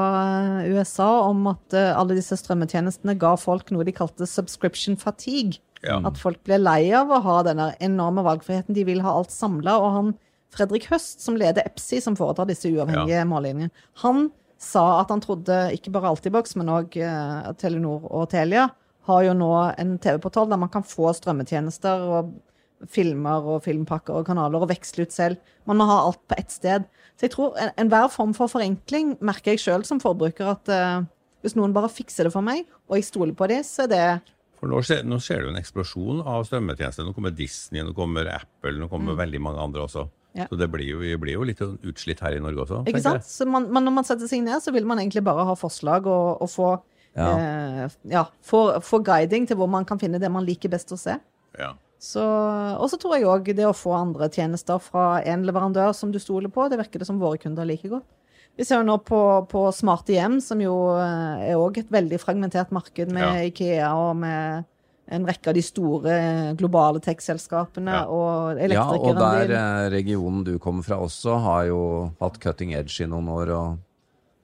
USA 0.67 1.09
om 1.29 1.47
at 1.53 1.73
eh, 1.77 1.91
alle 1.97 2.17
disse 2.17 2.37
strømmetjenestene 2.37 3.17
ga 3.17 3.35
folk 3.39 3.71
noe 3.73 3.85
de 3.87 3.93
kalte 3.95 4.27
subscription 4.29 4.97
fatigue. 4.97 5.59
Ja. 5.81 6.01
At 6.05 6.17
folk 6.19 6.41
ble 6.43 6.57
lei 6.59 6.91
av 6.91 7.09
å 7.09 7.21
ha 7.23 7.37
denne 7.47 7.69
enorme 7.79 8.21
valgfriheten. 8.25 8.75
De 8.75 8.83
vil 8.83 8.99
ha 9.01 9.13
alt 9.15 9.31
samla. 9.31 9.77
Og 9.79 9.93
han 9.95 10.09
Fredrik 10.51 10.89
Høst, 10.89 11.21
som 11.21 11.37
leder 11.37 11.63
EPSI, 11.69 12.01
som 12.01 12.17
foretar 12.17 12.49
disse 12.49 12.67
uavhengige 12.67 13.21
mållinjene, 13.29 13.69
han 14.03 14.31
sa 14.59 14.83
at 14.99 15.11
han 15.13 15.21
trodde 15.23 15.55
ikke 15.75 15.91
bare 15.95 16.09
Altibox, 16.11 16.55
men 16.59 16.67
òg 16.73 16.97
eh, 16.99 17.49
Telenor 17.61 18.05
og 18.11 18.27
Telia 18.33 18.67
har 19.09 19.23
jo 19.25 19.33
nå 19.33 19.49
en 19.79 19.95
TV-portal 20.03 20.49
der 20.51 20.59
man 20.61 20.69
kan 20.73 20.83
få 20.85 21.13
strømmetjenester 21.17 22.03
og 22.19 22.33
filmer 22.91 23.43
og 23.55 23.63
filmpakker 23.65 24.15
og 24.19 24.27
kanaler 24.27 24.61
og 24.63 24.69
veksle 24.71 25.03
ut 25.07 25.11
selv. 25.15 25.39
Man 25.67 25.79
må 25.79 25.87
ha 25.89 25.97
alt 26.05 26.21
på 26.29 26.37
ett 26.39 26.51
sted. 26.53 26.85
Så 27.17 27.25
jeg 27.27 27.33
tror 27.33 27.57
en- 27.59 27.73
enhver 27.85 28.07
form 28.11 28.33
for 28.35 28.47
forenkling 28.47 29.17
merker 29.19 29.51
jeg 29.55 29.59
sjøl 29.63 29.83
som 29.87 29.99
forbruker 29.99 30.51
at 30.53 30.69
eh, 30.71 31.01
hvis 31.43 31.55
noen 31.55 31.73
bare 31.75 31.89
fikser 31.91 32.27
det 32.27 32.33
for 32.35 32.43
meg, 32.43 32.65
og 32.89 32.95
jeg 32.99 33.07
stoler 33.07 33.33
på 33.35 33.47
det, 33.47 33.61
så 33.67 33.83
er 33.87 33.91
det 33.91 34.21
For 34.59 34.67
nå 34.67 34.81
skjer, 34.83 35.05
nå 35.07 35.15
skjer 35.23 35.37
det 35.39 35.45
jo 35.47 35.51
en 35.53 35.59
eksplosjon 35.61 36.17
av 36.27 36.43
strømmetjenester. 36.43 37.05
Nå 37.07 37.13
kommer 37.15 37.31
Disney, 37.31 37.79
nå 37.81 37.93
kommer 37.95 38.27
Apple, 38.27 38.73
nå 38.75 38.89
kommer 38.91 39.15
veldig 39.15 39.39
mange 39.39 39.61
andre 39.63 39.85
også. 39.87 40.03
Ja. 40.37 40.45
Så 40.51 40.57
det 40.59 40.67
blir 40.71 40.85
jo, 40.85 40.99
vi 41.01 41.15
blir 41.17 41.33
jo 41.39 41.45
litt 41.47 41.59
utslitt 41.63 42.19
her 42.21 42.35
i 42.37 42.39
Norge 42.43 42.61
også. 42.65 42.83
Ikke 42.87 43.01
sant? 43.01 43.25
Så 43.25 43.47
man, 43.49 43.65
man, 43.73 43.83
når 43.87 43.95
man 43.95 44.05
setter 44.07 44.29
seg 44.29 44.43
ned, 44.45 44.61
så 44.61 44.71
vil 44.75 44.85
man 44.85 45.01
egentlig 45.01 45.23
bare 45.25 45.45
ha 45.47 45.55
forslag 45.57 46.05
og, 46.07 46.41
og 46.45 46.49
få, 46.53 46.69
Ja. 47.17 47.29
eh, 47.33 47.95
ja, 48.13 48.25
få, 48.45 48.59
få 48.85 48.99
guiding 49.03 49.47
til 49.49 49.57
hvor 49.57 49.67
man 49.67 49.85
kan 49.89 49.97
finne 49.99 50.19
det 50.21 50.29
man 50.31 50.45
liker 50.45 50.69
best 50.69 50.93
å 50.93 50.99
se. 51.01 51.17
Ja. 51.57 51.71
Så, 51.99 52.21
og 52.23 52.85
så 52.91 52.95
tror 53.01 53.17
jeg 53.17 53.25
òg 53.27 53.49
det 53.57 53.65
å 53.67 53.73
få 53.75 53.91
andre 53.97 54.29
tjenester 54.31 54.77
fra 54.79 55.17
en 55.27 55.41
leverandør 55.43 55.91
som 55.97 56.13
du 56.13 56.19
stoler 56.21 56.47
på, 56.53 56.69
det 56.71 56.77
virker 56.79 57.01
det 57.01 57.09
som 57.09 57.17
våre 57.19 57.41
kunder 57.41 57.65
liker 57.67 57.89
godt. 57.97 58.05
Vi 58.55 58.63
ser 58.67 58.79
jo 58.81 58.85
nå 58.87 58.97
på, 59.07 59.19
på 59.51 59.65
smarte 59.75 60.13
hjem, 60.15 60.37
som 60.43 60.61
jo 60.61 60.75
eh, 60.99 61.49
er 61.49 61.57
òg 61.59 61.77
et 61.81 61.91
veldig 61.91 62.19
fragmentert 62.21 62.71
marked 62.75 63.11
med. 63.11 63.49
Ikea 63.49 63.89
og 63.97 64.15
med 64.21 64.63
en 65.09 65.25
rekke 65.25 65.49
av 65.49 65.55
de 65.57 65.61
store 65.65 66.13
eh, 66.13 66.53
globale 66.59 67.01
tech-selskapene 67.01 67.91
Ja. 67.95 68.01
og 68.07 68.59
Ja, 68.69 68.85
og 68.93 69.15
der 69.17 69.53
eh, 69.57 69.89
regionen 69.93 70.43
du 70.45 70.57
kommer 70.61 70.83
fra 70.85 70.99
også, 71.01 71.37
har 71.43 71.63
jo 71.71 71.79
hatt 72.21 72.39
cutting 72.43 72.73
edge 72.77 73.01
i 73.03 73.07
noen 73.09 73.27
år 73.33 73.53
og 73.55 73.77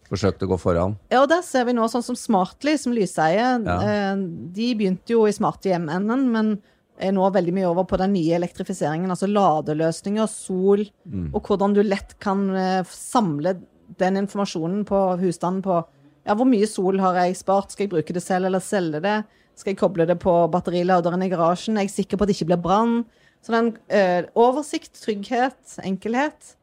forsøkt 0.10 0.44
å 0.46 0.50
gå 0.52 0.58
foran. 0.62 0.96
Ja, 1.10 1.24
og 1.24 1.30
der 1.30 1.42
ser 1.46 1.66
vi 1.66 1.74
nå 1.74 1.86
sånn 1.90 2.04
som 2.06 2.16
Smartly, 2.18 2.76
som 2.78 2.94
lyseie. 2.94 3.46
Ja. 3.66 3.78
eh, 3.82 4.16
De 4.54 4.72
begynte 4.78 5.14
jo 5.16 5.26
i 5.30 5.34
smarte 5.34 5.70
hjem-enden, 5.72 6.28
men 6.34 6.52
er 6.98 7.12
nå 7.12 7.26
veldig 7.34 7.52
mye 7.54 7.68
over 7.68 7.84
på 7.90 7.98
den 8.00 8.14
nye 8.14 8.38
elektrifiseringen. 8.38 9.10
Altså 9.12 9.28
ladeløsninger, 9.28 10.30
sol, 10.32 10.86
og 11.34 11.42
hvordan 11.44 11.74
du 11.76 11.82
lett 11.84 12.14
kan 12.24 12.46
samle 12.88 13.58
den 14.00 14.16
informasjonen 14.22 14.86
på 14.88 15.20
husstanden 15.20 15.62
på 15.66 15.82
ja, 16.26 16.34
hvor 16.34 16.48
mye 16.50 16.66
sol 16.66 16.98
har 17.04 17.20
jeg 17.20 17.36
spart, 17.38 17.72
skal 17.76 17.86
jeg 17.86 17.92
bruke 17.92 18.14
det 18.16 18.24
selv 18.24 18.48
eller 18.50 18.64
selge 18.64 19.02
det? 19.04 19.18
Skal 19.56 19.74
jeg 19.74 19.80
koble 19.80 20.08
det 20.08 20.18
på 20.22 20.34
batteriladeren 20.52 21.24
i 21.24 21.32
garasjen? 21.32 21.78
Er 21.80 21.88
jeg 21.88 21.96
sikker 21.96 22.20
på 22.20 22.26
at 22.26 22.32
det 22.32 22.38
ikke 22.38 22.52
blir 22.52 22.62
brann? 22.64 23.00
Så 23.46 23.54
den 23.54 23.74
eh, 23.94 24.28
oversikt, 24.36 24.96
trygghet, 25.00 25.78
enkelhet 25.86 26.56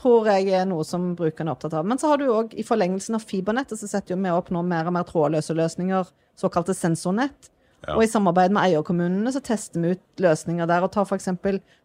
tror 0.00 0.28
jeg 0.30 0.52
er 0.54 0.66
noe 0.68 0.84
som 0.86 1.12
brukerne 1.18 1.50
er 1.50 1.56
opptatt 1.56 1.74
av. 1.76 1.86
Men 1.86 2.00
så 2.00 2.12
har 2.12 2.20
du 2.20 2.28
òg 2.32 2.54
i 2.58 2.64
forlengelsen 2.66 3.18
av 3.18 3.24
fibernettet, 3.26 3.80
så 3.80 3.88
setter 3.90 4.18
vi 4.18 4.32
opp 4.32 4.50
nå 4.54 4.62
mer 4.66 4.88
og 4.88 4.96
mer 4.96 5.06
trådløse 5.08 5.56
løsninger, 5.56 6.10
såkalte 6.38 6.76
sensornett. 6.76 7.50
Ja. 7.86 7.96
Og 7.96 8.04
i 8.04 8.10
samarbeid 8.10 8.52
med 8.52 8.68
eierkommunene 8.68 9.32
så 9.32 9.42
tester 9.44 9.80
vi 9.82 9.94
ut 9.96 10.22
løsninger 10.22 10.68
der, 10.68 10.84
og 10.84 10.92
tar 10.94 11.08
f.eks. 11.08 11.30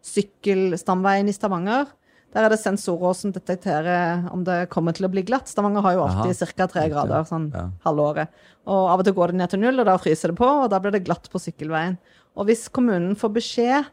sykkelstamveien 0.04 1.30
i 1.30 1.34
Stavanger. 1.34 1.88
Der 2.36 2.44
er 2.44 2.52
det 2.52 2.58
sensorer 2.60 3.14
som 3.16 3.32
detekterer 3.32 4.26
om 4.34 4.42
det 4.44 4.66
kommer 4.68 4.92
til 4.92 5.06
å 5.08 5.10
bli 5.12 5.22
glatt. 5.24 5.48
Stavanger 5.48 5.80
har 5.86 5.94
jo 5.96 6.02
alltid 6.04 6.50
ca. 6.52 6.66
tre 6.68 6.82
grader 6.92 7.24
sånn 7.24 7.46
Ja. 7.54 7.70
halvåret. 7.86 8.28
Og 8.68 8.90
av 8.92 9.00
og 9.00 9.04
til 9.06 9.14
går 9.16 9.32
det 9.32 9.36
ned 9.40 9.50
til 9.50 9.60
null, 9.62 9.80
og 9.80 9.86
da 9.88 9.96
fryser 9.96 10.28
det 10.28 10.36
på, 10.36 10.44
og 10.64 10.68
da 10.70 10.78
blir 10.78 10.92
det 10.92 11.04
glatt 11.06 11.30
på 11.32 11.40
sykkelveien. 11.40 11.96
Og 12.36 12.46
hvis 12.46 12.68
kommunen 12.68 13.16
får 13.16 13.32
beskjed 13.32 13.86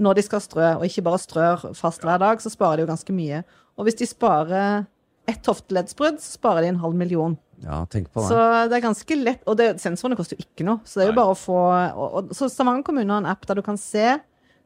når 0.00 0.14
de 0.16 0.22
skal 0.24 0.40
strø, 0.40 0.70
og 0.78 0.86
ikke 0.88 1.04
bare 1.04 1.20
strør 1.20 1.74
fast 1.76 2.00
hver 2.00 2.18
dag, 2.18 2.40
så 2.40 2.48
sparer 2.48 2.76
de 2.80 2.86
jo 2.86 2.92
ganske 2.94 3.12
mye. 3.12 3.44
Og 3.76 3.84
hvis 3.84 3.98
de 4.00 4.06
sparer 4.08 4.86
ett 5.28 5.44
hofteleddsbrudd, 5.44 6.16
så 6.18 6.38
sparer 6.38 6.62
de 6.62 6.68
en 6.72 6.80
halv 6.80 6.94
million. 6.94 7.36
Ja, 7.62 7.84
tenk 7.86 8.08
på 8.10 8.22
det. 8.24 8.28
Så 8.32 8.68
det. 8.70 8.78
er 8.78 8.88
ganske 8.88 9.16
lett, 9.22 9.42
og 9.46 9.56
det, 9.60 9.68
sensorene 9.80 10.16
koster 10.16 10.38
jo 10.40 10.46
ikke 10.48 10.64
noe. 10.66 10.80
Så 10.84 10.98
det 10.98 11.04
er 11.04 11.12
jo 11.12 11.14
Nei. 11.14 11.20
bare 11.20 11.34
å 11.34 11.38
få 11.38 11.58
og, 11.94 12.14
og, 12.14 12.30
Så 12.34 12.48
Stavanger 12.50 12.82
kommune 12.88 13.12
har 13.12 13.20
en 13.22 13.26
app 13.30 13.46
der 13.46 13.60
du 13.60 13.62
kan 13.62 13.76
se 13.76 14.16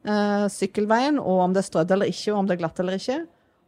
eh, 0.07 0.47
sykkelveien, 0.53 1.19
og 1.19 1.43
om 1.45 1.53
det 1.55 1.63
er 1.63 1.67
strødd 1.69 1.91
eller 1.91 2.09
ikke, 2.11 2.31
og 2.33 2.39
om 2.41 2.47
det 2.49 2.57
er 2.57 2.61
glatt 2.63 2.79
eller 2.83 2.97
ikke. 2.99 3.19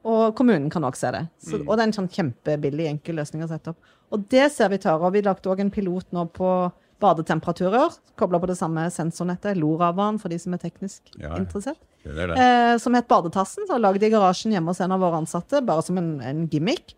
Og 0.10 0.36
kommunen 0.39 0.69
kan 0.72 0.86
òg 0.88 0.96
se 0.96 1.10
det. 1.12 1.25
Så, 1.43 1.60
Og 1.67 1.74
det 1.75 1.84
er 1.84 1.88
en 1.89 1.98
sånn 1.98 2.08
kjempebillig, 2.15 2.86
enkel 2.88 3.17
løsning 3.19 3.43
å 3.43 3.50
sette 3.51 3.74
opp. 3.74 3.79
Og 4.15 4.24
det 4.31 4.46
ser 4.55 4.69
vi 4.72 4.77
tar. 4.81 5.01
Og 5.03 5.12
vi 5.13 5.22
lagde 5.22 5.50
òg 5.51 5.60
en 5.60 5.69
pilot 5.75 6.08
nå 6.15 6.24
på 6.34 6.72
badetemperaturer, 7.00 7.93
kobla 8.19 8.39
på 8.39 8.48
det 8.50 8.58
samme 8.60 8.86
sensornettet, 8.91 9.55
Loravaen 9.60 10.17
for 10.19 10.31
de 10.31 10.39
som 10.39 10.53
er 10.55 10.60
teknisk 10.60 11.01
Ja, 11.17 11.29
ja. 11.29 11.38
interessert, 11.39 11.77
Det 12.03 12.17
er 12.17 12.27
det. 12.27 12.38
eh, 12.38 12.77
som 12.77 12.93
het 12.96 13.08
Badetassen. 13.08 13.67
Så 13.67 13.77
lagde 13.79 14.00
de 14.00 14.08
i 14.08 14.10
garasjen 14.10 14.51
hjemme 14.51 14.67
hos 14.72 14.81
en 14.81 14.91
av 14.91 15.00
våre 15.00 15.19
ansatte, 15.22 15.62
bare 15.65 15.81
som 15.84 15.98
en, 15.98 16.19
en 16.22 16.48
gimmick. 16.48 16.96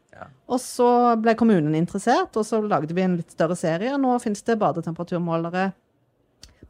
Og 0.51 0.59
så 0.59 1.15
ble 1.21 1.33
kommunen 1.33 1.73
interessert, 1.75 2.35
og 2.37 2.45
så 2.45 2.59
lagde 2.61 2.93
vi 2.93 3.01
en 3.01 3.15
litt 3.17 3.31
større 3.31 3.55
serie. 3.57 3.95
Nå 3.97 4.19
finnes 4.21 4.41
det 4.45 4.59
badetemperaturmålere 4.59 5.71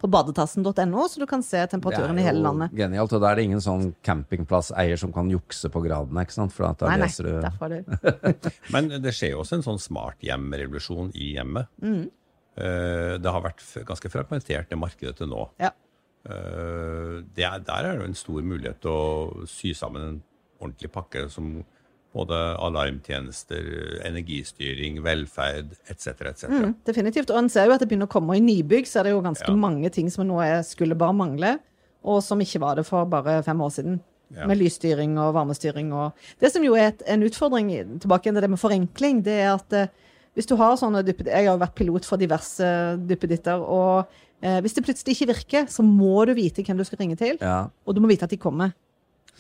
på 0.02 0.10
badetassen.no, 0.10 1.04
så 1.08 1.22
du 1.22 1.28
kan 1.30 1.44
se 1.46 1.62
temperaturen 1.70 2.18
i 2.18 2.24
hele 2.26 2.42
landet. 2.42 2.72
genialt. 2.74 3.14
Og 3.14 3.22
da 3.22 3.30
er 3.32 3.36
det 3.40 3.44
ingen 3.46 3.62
sånn 3.62 3.92
campingplasseier 4.04 4.98
som 4.98 5.14
kan 5.14 5.30
jukse 5.30 5.70
på 5.70 5.84
gradene, 5.86 6.24
ikke 6.26 6.34
sant? 6.40 6.52
For 6.56 6.66
at 6.72 6.80
da 6.82 6.90
Nei, 6.90 6.98
nei, 6.98 7.06
leser 7.08 7.30
du 7.30 7.36
derfor 7.44 7.76
er 7.78 7.86
det. 7.86 8.54
Men 8.74 8.90
det 9.04 9.14
skjer 9.14 9.36
jo 9.36 9.44
også 9.44 9.60
en 9.60 9.68
sånn 9.70 9.80
smarthjem-revolusjon 9.86 11.14
i 11.16 11.36
hjemmet. 11.38 11.70
Eh, 11.82 13.18
Det 13.22 13.32
har 13.32 13.42
vært 13.46 13.62
f- 13.62 13.86
ganske 13.88 14.10
fragmentert, 14.12 14.68
det 14.70 14.78
markedet 14.82 15.16
til 15.22 15.30
nå. 15.32 15.46
Ja. 15.62 15.72
Eh, 16.26 17.22
Det 17.36 17.46
er, 17.48 17.60
der 17.60 17.86
er 17.86 17.92
det 17.94 18.02
jo 18.02 18.10
en 18.10 18.18
stor 18.18 18.42
mulighet 18.42 18.82
til 18.82 18.92
å 18.92 19.46
sy 19.48 19.74
sammen 19.78 20.02
en 20.08 20.20
ordentlig 20.62 20.92
pakke 20.94 21.30
som 21.30 21.64
både 22.14 22.36
alarmtjenester, 22.60 24.02
energistyring, 24.08 25.00
velferd 25.04 25.74
etc. 25.90 26.08
etc. 26.28 26.46
Mm, 26.52 26.74
definitivt. 26.88 27.32
Og 27.32 27.40
en 27.40 27.50
ser 27.50 27.70
jo 27.70 27.76
at 27.76 27.80
det 27.84 27.88
begynner 27.92 28.10
å 28.10 28.12
komme 28.12 28.36
i 28.38 28.44
nybygg, 28.44 28.88
så 28.90 29.00
er 29.00 29.04
det 29.10 29.14
jo 29.16 29.22
ganske 29.24 29.48
Ja. 29.48 29.56
mange 29.56 29.90
ting 29.92 30.10
som 30.12 30.28
nå 30.28 30.42
er, 30.44 30.62
skulle 30.64 30.96
bare 30.98 31.14
mangle, 31.16 31.60
og 32.04 32.22
som 32.24 32.40
ikke 32.40 32.60
var 32.60 32.76
det 32.76 32.86
for 32.86 33.06
bare 33.06 33.42
fem 33.44 33.62
år 33.62 33.70
siden. 33.72 34.00
Ja. 34.34 34.46
Med 34.48 34.58
lysstyring 34.60 35.18
og 35.20 35.34
varmestyring 35.36 35.92
og 35.92 36.14
Det 36.40 36.52
som 36.54 36.64
jo 36.64 36.74
er 36.74 36.88
et, 36.94 37.02
en 37.06 37.22
utfordring, 37.24 38.00
tilbake 38.00 38.24
til 38.32 38.34
det 38.42 38.50
med 38.50 38.60
forenkling, 38.60 39.22
det 39.24 39.34
er 39.44 39.54
at 39.56 39.74
eh, 39.74 39.88
hvis 40.36 40.46
du 40.48 40.56
har 40.56 40.78
sånne 40.78 41.04
duppeditter 41.04 41.36
Jeg 41.36 41.48
har 41.48 41.58
jo 41.58 41.66
vært 41.66 41.76
pilot 41.76 42.06
for 42.06 42.16
diverse 42.18 42.64
duppeditter, 43.08 43.60
og 43.60 44.08
eh, 44.42 44.62
hvis 44.62 44.74
det 44.74 44.86
plutselig 44.86 45.18
ikke 45.20 45.34
virker, 45.36 45.66
så 45.68 45.84
må 45.84 46.26
du 46.26 46.34
vite 46.34 46.64
hvem 46.64 46.78
du 46.78 46.84
skal 46.86 47.00
ringe 47.00 47.18
til, 47.18 47.38
Ja. 47.42 47.68
og 47.86 47.94
du 47.96 48.00
må 48.00 48.08
vite 48.08 48.24
at 48.24 48.30
de 48.30 48.38
kommer. 48.38 48.72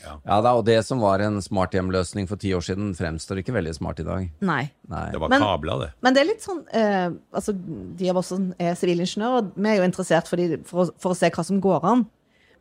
Ja 0.03 0.37
da, 0.41 0.51
og 0.57 0.65
det 0.65 0.77
som 0.85 0.99
var 1.03 1.19
en 1.25 1.39
smarthjemløsning 1.41 2.27
for 2.29 2.39
ti 2.41 2.51
år 2.57 2.63
siden, 2.65 2.93
fremstår 2.97 3.41
ikke 3.41 3.53
veldig 3.55 3.73
smart 3.77 3.99
i 3.99 4.05
dag. 4.07 4.29
Nei. 4.41 4.63
Nei. 4.89 5.03
Det 5.11 5.19
var 5.21 5.29
Men- 5.29 5.41
kabla, 5.41 5.79
det. 5.79 5.89
Men 6.01 6.13
det 6.13 6.21
er 6.21 6.29
litt 6.31 6.41
sånn 6.45 6.63
eh, 6.73 7.09
altså, 7.33 7.53
De 7.97 8.09
av 8.09 8.17
oss 8.17 8.27
som 8.33 8.53
er 8.59 8.73
sivilingeniører, 8.75 9.51
vi 9.55 9.69
er 9.69 9.77
jo 9.81 9.83
interessert 9.89 10.27
for, 10.27 10.37
de, 10.41 10.57
for, 10.65 10.85
å, 10.85 10.89
for 10.99 11.11
å 11.13 11.17
se 11.17 11.29
hva 11.29 11.45
som 11.45 11.61
går 11.61 11.85
an. 11.85 12.05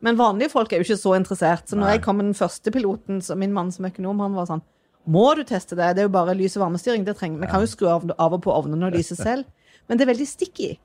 Men 0.01 0.17
vanlige 0.17 0.49
folk 0.51 0.71
er 0.73 0.81
jo 0.81 0.87
ikke 0.87 0.97
så 1.01 1.15
interessert. 1.17 1.67
Så 1.69 1.75
når 1.77 1.85
Nei. 1.85 1.95
jeg 1.97 2.03
kom 2.05 2.17
med 2.17 2.25
den 2.31 2.33
første 2.37 2.71
piloten, 2.73 3.19
så 3.21 3.35
min 3.37 3.53
mann 3.53 3.71
som 3.71 3.85
økonom, 3.85 4.19
han 4.25 4.33
var 4.37 4.47
sånn 4.49 4.63
Må 5.07 5.35
du 5.35 5.43
teste 5.43 5.75
det? 5.75 5.95
Det 5.95 6.03
er 6.03 6.07
jo 6.09 6.13
bare 6.13 6.33
lys- 6.37 6.55
og 6.57 6.63
varmestyring. 6.67 7.03
Det 7.05 7.17
trenger, 7.17 7.39
Vi 7.41 7.47
kan 7.49 7.61
jo 7.61 7.69
skru 7.69 7.87
av, 7.89 8.09
av 8.17 8.33
og 8.33 8.41
på 8.45 8.53
ovnene 8.53 8.85
og 8.89 8.93
lyset 8.93 9.17
selv. 9.27 9.45
Men 9.89 9.97
det 9.97 10.05
er 10.07 10.13
veldig 10.13 10.27
sticky. 10.29 10.75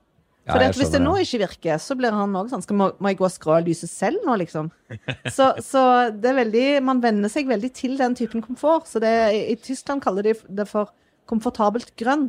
For 0.46 0.62
ja, 0.62 0.70
hvis 0.78 0.92
det 0.94 1.00
nå 1.02 1.16
ikke 1.18 1.40
virker, 1.42 1.78
så 1.82 1.96
blir 1.98 2.14
han 2.14 2.34
òg 2.38 2.50
sånn 2.52 2.62
skal, 2.62 2.76
må, 2.78 2.86
må 3.02 3.10
jeg 3.10 3.18
gå 3.18 3.24
og 3.26 3.32
skru 3.34 3.50
av 3.56 3.64
lyset 3.66 3.90
selv 3.90 4.22
nå, 4.26 4.36
liksom? 4.38 4.68
Så, 5.36 5.48
så 5.66 5.80
det 6.14 6.30
er 6.30 6.36
veldig 6.38 6.66
Man 6.86 7.00
venner 7.02 7.32
seg 7.32 7.48
veldig 7.50 7.72
til 7.74 7.96
den 7.98 8.14
typen 8.14 8.44
komfort. 8.44 8.86
Så 8.86 9.02
det, 9.02 9.10
I 9.50 9.56
Tyskland 9.58 10.04
kaller 10.04 10.22
de 10.28 10.36
det 10.60 10.68
for 10.70 10.92
komfortabelt 11.26 11.90
grønn. 11.98 12.28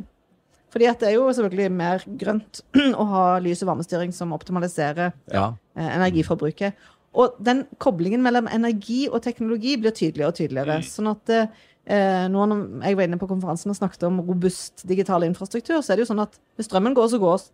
Fordi 0.74 0.88
at 0.90 1.00
det 1.00 1.12
er 1.12 1.14
jo 1.16 1.28
selvfølgelig 1.32 1.70
mer 1.72 2.02
grønt 2.20 2.60
å 3.00 3.06
ha 3.14 3.24
lys- 3.40 3.62
og 3.64 3.70
varmestyring 3.70 4.10
som 4.12 4.34
optimaliserer 4.36 5.14
Ja. 5.32 5.52
eh, 5.78 5.90
energiforbruket. 5.96 6.74
Og 7.18 7.38
den 7.40 7.62
koblingen 7.80 8.20
mellom 8.26 8.50
energi 8.52 9.06
og 9.08 9.22
teknologi 9.24 9.78
blir 9.80 9.94
tydeligere 9.96 10.28
og 10.34 10.36
tydeligere. 10.42 10.82
Sånn 10.84 11.08
at 11.14 11.32
eh, 11.32 11.46
nå 11.88 12.46
når 12.50 12.64
jeg 12.84 12.98
var 12.98 13.06
inne 13.08 13.16
på 13.20 13.28
konferansen 13.30 13.72
og 13.72 13.78
snakket 13.78 14.02
om 14.08 14.18
robust 14.20 14.82
digital 14.88 15.24
infrastruktur, 15.24 15.78
så 15.80 15.94
er 15.94 15.98
det 15.98 16.04
jo 16.04 16.10
sånn 16.10 16.24
at 16.26 16.34
hvis 16.58 16.68
strømmen 16.68 16.96
går, 16.96 17.06
så 17.12 17.20
går, 17.22 17.46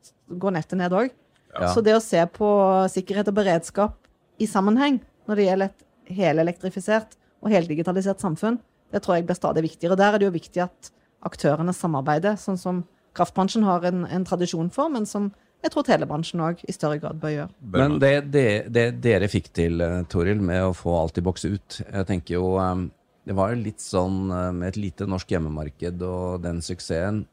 går 0.42 0.56
nettet 0.56 0.80
ned 0.80 0.96
òg. 0.96 1.12
Ja. 1.54 1.68
Så 1.70 1.84
det 1.86 1.94
å 1.94 2.02
se 2.02 2.18
på 2.34 2.48
sikkerhet 2.90 3.30
og 3.30 3.36
beredskap 3.36 3.94
i 4.42 4.48
sammenheng 4.50 4.98
når 5.28 5.38
det 5.38 5.46
gjelder 5.46 5.70
et 5.70 6.16
helelektrifisert 6.18 7.14
og 7.44 7.52
heldigitalisert 7.54 8.24
samfunn, 8.24 8.58
det 8.90 9.02
tror 9.04 9.18
jeg 9.18 9.28
blir 9.28 9.38
stadig 9.38 9.64
viktigere. 9.68 9.94
Og 9.94 10.00
der 10.00 10.16
er 10.16 10.22
det 10.22 10.28
jo 10.28 10.34
viktig 10.34 10.64
at 10.64 10.90
aktørene 11.24 11.72
samarbeider, 11.76 12.36
sånn 12.40 12.58
som 12.60 12.82
kraftbransjen 13.14 13.64
har 13.66 13.86
en, 13.86 14.04
en 14.10 14.26
tradisjon 14.26 14.70
for, 14.74 14.90
men 14.92 15.06
som 15.08 15.30
jeg 15.64 15.72
tror 15.72 15.86
telebransjen 15.86 16.42
òg 16.44 16.60
i 16.68 16.74
større 16.76 16.98
grad 17.00 17.20
bør 17.22 17.32
gjøre. 17.32 17.54
Men 17.72 17.96
det, 18.02 18.12
det, 18.34 18.48
det 18.74 18.84
dere 19.04 19.30
fikk 19.32 19.48
til, 19.56 19.80
eh, 19.80 20.02
Toril, 20.12 20.42
med 20.44 20.60
å 20.66 20.74
få 20.76 20.92
alt 20.98 21.16
i 21.16 21.24
boks 21.24 21.46
ut 21.46 21.78
Jeg 21.80 22.08
tenker 22.10 22.36
jo 22.36 22.50
eh, 22.60 22.82
Det 23.24 23.36
var 23.36 23.52
jo 23.52 23.62
litt 23.62 23.80
sånn 23.80 24.28
eh, 24.28 24.50
med 24.56 24.72
et 24.72 24.80
lite 24.80 25.08
norsk 25.08 25.30
hjemmemarked 25.32 26.02
og 26.04 26.44
den 26.44 26.60
suksessen. 26.64 27.24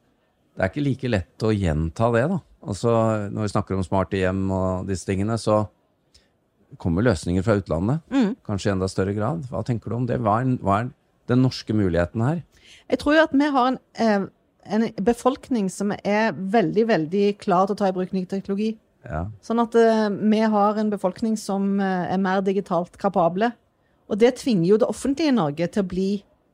Det 0.55 0.63
er 0.63 0.71
ikke 0.71 0.83
like 0.85 1.11
lett 1.11 1.45
å 1.47 1.51
gjenta 1.55 2.09
det, 2.15 2.25
da. 2.31 2.39
Altså, 2.61 2.91
når 3.33 3.47
vi 3.47 3.51
snakker 3.53 3.77
om 3.77 3.85
smarte 3.85 4.19
hjem 4.19 4.43
og 4.53 4.89
disse 4.89 5.07
tingene, 5.07 5.37
så 5.41 5.63
kommer 6.79 7.03
løsninger 7.03 7.43
fra 7.43 7.57
utlandet. 7.59 8.03
Kanskje 8.47 8.69
i 8.69 8.73
enda 8.75 8.87
større 8.91 9.15
grad. 9.17 9.47
Hva 9.51 9.63
tenker 9.67 9.91
du 9.91 9.97
om 9.97 10.05
det? 10.07 10.19
Hva 10.23 10.37
er, 10.43 10.53
hva 10.63 10.77
er 10.81 10.91
den 11.31 11.41
norske 11.43 11.75
muligheten 11.75 12.23
her? 12.23 12.43
Jeg 12.91 13.01
tror 13.01 13.17
jo 13.17 13.25
at 13.25 13.33
vi 13.35 13.49
har 13.55 13.71
en, 13.71 13.79
eh, 13.99 14.27
en 14.77 14.87
befolkning 15.03 15.71
som 15.73 15.91
er 15.97 16.31
veldig, 16.35 16.85
veldig 16.91 17.25
klar 17.41 17.67
til 17.67 17.75
å 17.75 17.81
ta 17.81 17.89
i 17.89 17.95
bruk 17.95 18.13
ny 18.15 18.25
teknologi. 18.29 18.75
Ja. 19.07 19.25
Sånn 19.43 19.63
at 19.63 19.75
eh, 19.79 20.07
vi 20.11 20.43
har 20.55 20.77
en 20.77 20.93
befolkning 20.93 21.39
som 21.39 21.79
er 21.81 22.21
mer 22.21 22.43
digitalt 22.45 22.99
kapable. 23.01 23.51
Og 24.11 24.19
det 24.19 24.35
tvinger 24.41 24.67
jo 24.73 24.77
det 24.81 24.89
offentlige 24.91 25.31
i 25.31 25.35
Norge 25.35 25.67
til 25.71 25.83
å 25.83 25.87
bli 25.87 26.09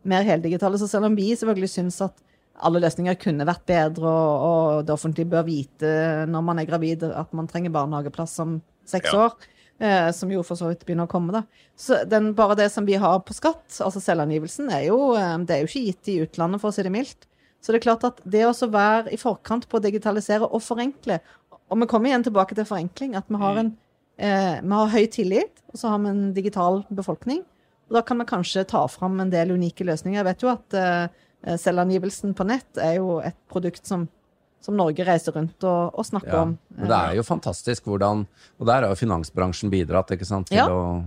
mer 0.07 0.23
heldigitale. 0.27 0.77
Så 0.79 0.87
selv 0.91 1.09
om 1.09 1.17
vi 1.17 1.31
selvfølgelig 1.33 1.73
syns 1.73 1.99
at 2.05 2.23
alle 2.65 2.81
løsninger 2.81 3.17
kunne 3.21 3.45
vært 3.45 3.65
bedre, 3.69 4.09
og, 4.09 4.45
og 4.47 4.85
det 4.87 4.93
offentlige 4.95 5.29
bør 5.29 5.45
vite 5.45 5.91
når 6.29 6.45
man 6.45 6.61
er 6.61 6.69
gravid 6.69 7.05
at 7.09 7.33
man 7.37 7.49
trenger 7.49 7.73
barnehageplass 7.75 8.37
om 8.41 8.59
seks 8.87 9.11
Ja. 9.13 9.27
år, 9.27 9.35
eh, 9.83 10.11
som 10.15 10.31
jo 10.33 10.41
for 10.47 10.57
så 10.57 10.71
vidt 10.71 10.85
begynner 10.87 11.05
å 11.05 11.11
komme, 11.11 11.35
da. 11.35 11.43
Så 11.77 11.99
den, 12.09 12.31
bare 12.37 12.55
det 12.57 12.71
som 12.73 12.85
vi 12.87 12.97
har 12.97 13.19
på 13.25 13.35
skatt, 13.37 13.67
altså 13.83 14.01
selvangivelsen, 14.01 14.71
er 14.73 14.87
jo, 14.87 15.13
eh, 15.17 15.37
det 15.45 15.57
er 15.57 15.65
jo 15.65 15.69
ikke 15.69 15.85
gitt 15.89 16.13
i 16.13 16.19
utlandet, 16.25 16.61
for 16.63 16.71
å 16.71 16.77
si 16.77 16.85
det 16.87 16.93
mildt. 16.93 17.27
Så 17.61 17.73
det 17.73 17.81
er 17.81 17.87
klart 17.89 18.05
at 18.07 18.21
det 18.25 18.45
å 18.47 18.53
være 18.71 19.11
i 19.13 19.17
forkant 19.17 19.67
på 19.69 19.77
å 19.77 19.83
digitalisere 19.83 20.47
og 20.47 20.61
forenkle, 20.61 21.19
og 21.67 21.81
vi 21.81 21.89
kommer 21.89 22.09
igjen 22.09 22.23
tilbake 22.23 22.55
til 22.55 22.65
forenkling, 22.65 23.15
at 23.17 23.27
vi 23.29 23.35
har, 23.41 23.57
en, 23.59 23.73
eh, 24.17 24.59
vi 24.61 24.73
har 24.73 24.91
høy 24.93 25.05
tillit, 25.13 25.63
og 25.73 25.79
så 25.81 25.89
har 25.93 25.99
vi 26.03 26.09
en 26.13 26.33
digital 26.33 26.83
befolkning. 26.89 27.43
Og 27.87 27.95
da 27.95 28.01
kan 28.03 28.19
vi 28.19 28.25
kanskje 28.27 28.65
ta 28.67 28.81
fram 28.91 29.19
en 29.23 29.29
del 29.31 29.53
unike 29.55 29.85
løsninger. 29.87 30.19
Jeg 30.19 30.27
vet 30.27 30.43
jo 30.43 30.49
at 30.51 30.73
eh, 30.77 31.55
selvangivelsen 31.57 32.33
på 32.35 32.45
nett 32.49 32.79
er 32.83 32.97
jo 32.97 33.19
et 33.23 33.37
produkt 33.51 33.85
som, 33.87 34.07
som 34.63 34.75
Norge 34.75 35.05
reiser 35.07 35.35
rundt 35.37 35.63
og, 35.63 35.93
og 35.95 36.05
snakker 36.09 36.33
Ja, 36.33 36.41
om. 36.47 36.57
men 36.75 36.89
det 36.89 36.97
er 36.97 37.15
jo 37.19 37.23
fantastisk 37.23 37.85
hvordan 37.87 38.25
Og 38.59 38.65
der 38.67 38.81
har 38.83 38.89
jo 38.91 38.97
finansbransjen 38.99 39.69
bidratt 39.71 40.11
ikke 40.11 40.25
sant, 40.27 40.49
til 40.49 40.57
Ja. 40.57 40.65
å, 40.67 41.05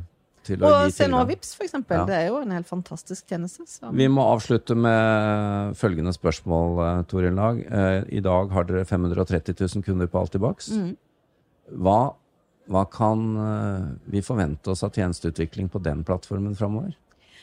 Og 0.51 0.93
se 0.95 1.07
nå. 1.07 1.19
Vips, 1.29 1.53
for 1.55 1.67
eksempel. 1.67 1.99
Ja. 2.01 2.05
Det 2.09 2.15
er 2.17 2.29
jo 2.31 2.39
en 2.41 2.51
helt 2.57 2.67
fantastisk 2.67 3.27
tjeneste. 3.29 3.67
Så. 3.69 3.91
Vi 3.93 4.07
må 4.09 4.25
avslutte 4.33 4.75
med 4.75 5.77
følgende 5.77 6.15
spørsmål, 6.17 6.79
eh, 6.87 7.03
Toril 7.11 7.35
Lag. 7.37 7.61
I 8.09 8.21
dag 8.25 8.51
har 8.57 8.65
dere 8.65 8.87
530 8.89 9.55
000 9.61 9.85
kunder 9.85 10.09
på 10.09 10.19
Altibox. 10.25 10.71
Mm. 10.73 10.97
Hva, 11.85 11.99
hva 12.71 12.87
kan 12.87 13.23
eh, 13.37 13.87
vi 14.13 14.23
forvente 14.23 14.71
oss 14.71 14.85
av 14.87 14.95
tjenesteutvikling 14.95 15.71
på 15.73 15.83
den 15.83 16.05
plattformen 16.07 16.55
framover? 16.59 16.95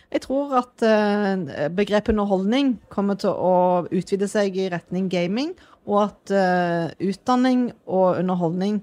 Jeg 0.08 0.24
tror 0.24 0.54
at 0.62 0.84
eh, 0.88 1.68
begrepet 1.76 2.14
underholdning 2.14 2.78
kommer 2.94 3.20
til 3.20 3.36
å 3.36 3.58
utvide 3.92 4.30
seg 4.32 4.56
i 4.56 4.70
retning 4.72 5.10
gaming, 5.12 5.52
og 5.88 6.06
at 6.06 6.32
eh, 6.32 7.10
utdanning 7.10 7.70
og 7.84 8.22
underholdning 8.22 8.80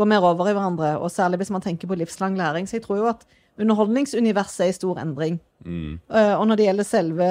går 0.00 0.08
mer 0.08 0.24
over 0.24 0.48
i 0.48 0.56
hverandre, 0.56 0.96
og 0.96 1.12
særlig 1.12 1.42
hvis 1.42 1.52
man 1.52 1.64
tenker 1.64 1.90
på 1.90 2.00
livslang 2.00 2.40
læring. 2.40 2.64
Så 2.64 2.78
jeg 2.78 2.86
tror 2.86 3.02
jo 3.02 3.10
at 3.12 3.26
underholdningsuniverset 3.60 4.64
er 4.64 4.72
i 4.72 4.78
stor 4.78 4.96
endring. 5.02 5.36
Mm. 5.60 5.98
Og 6.08 6.44
når 6.48 6.56
det 6.56 6.64
gjelder 6.64 6.86
selve 6.88 7.26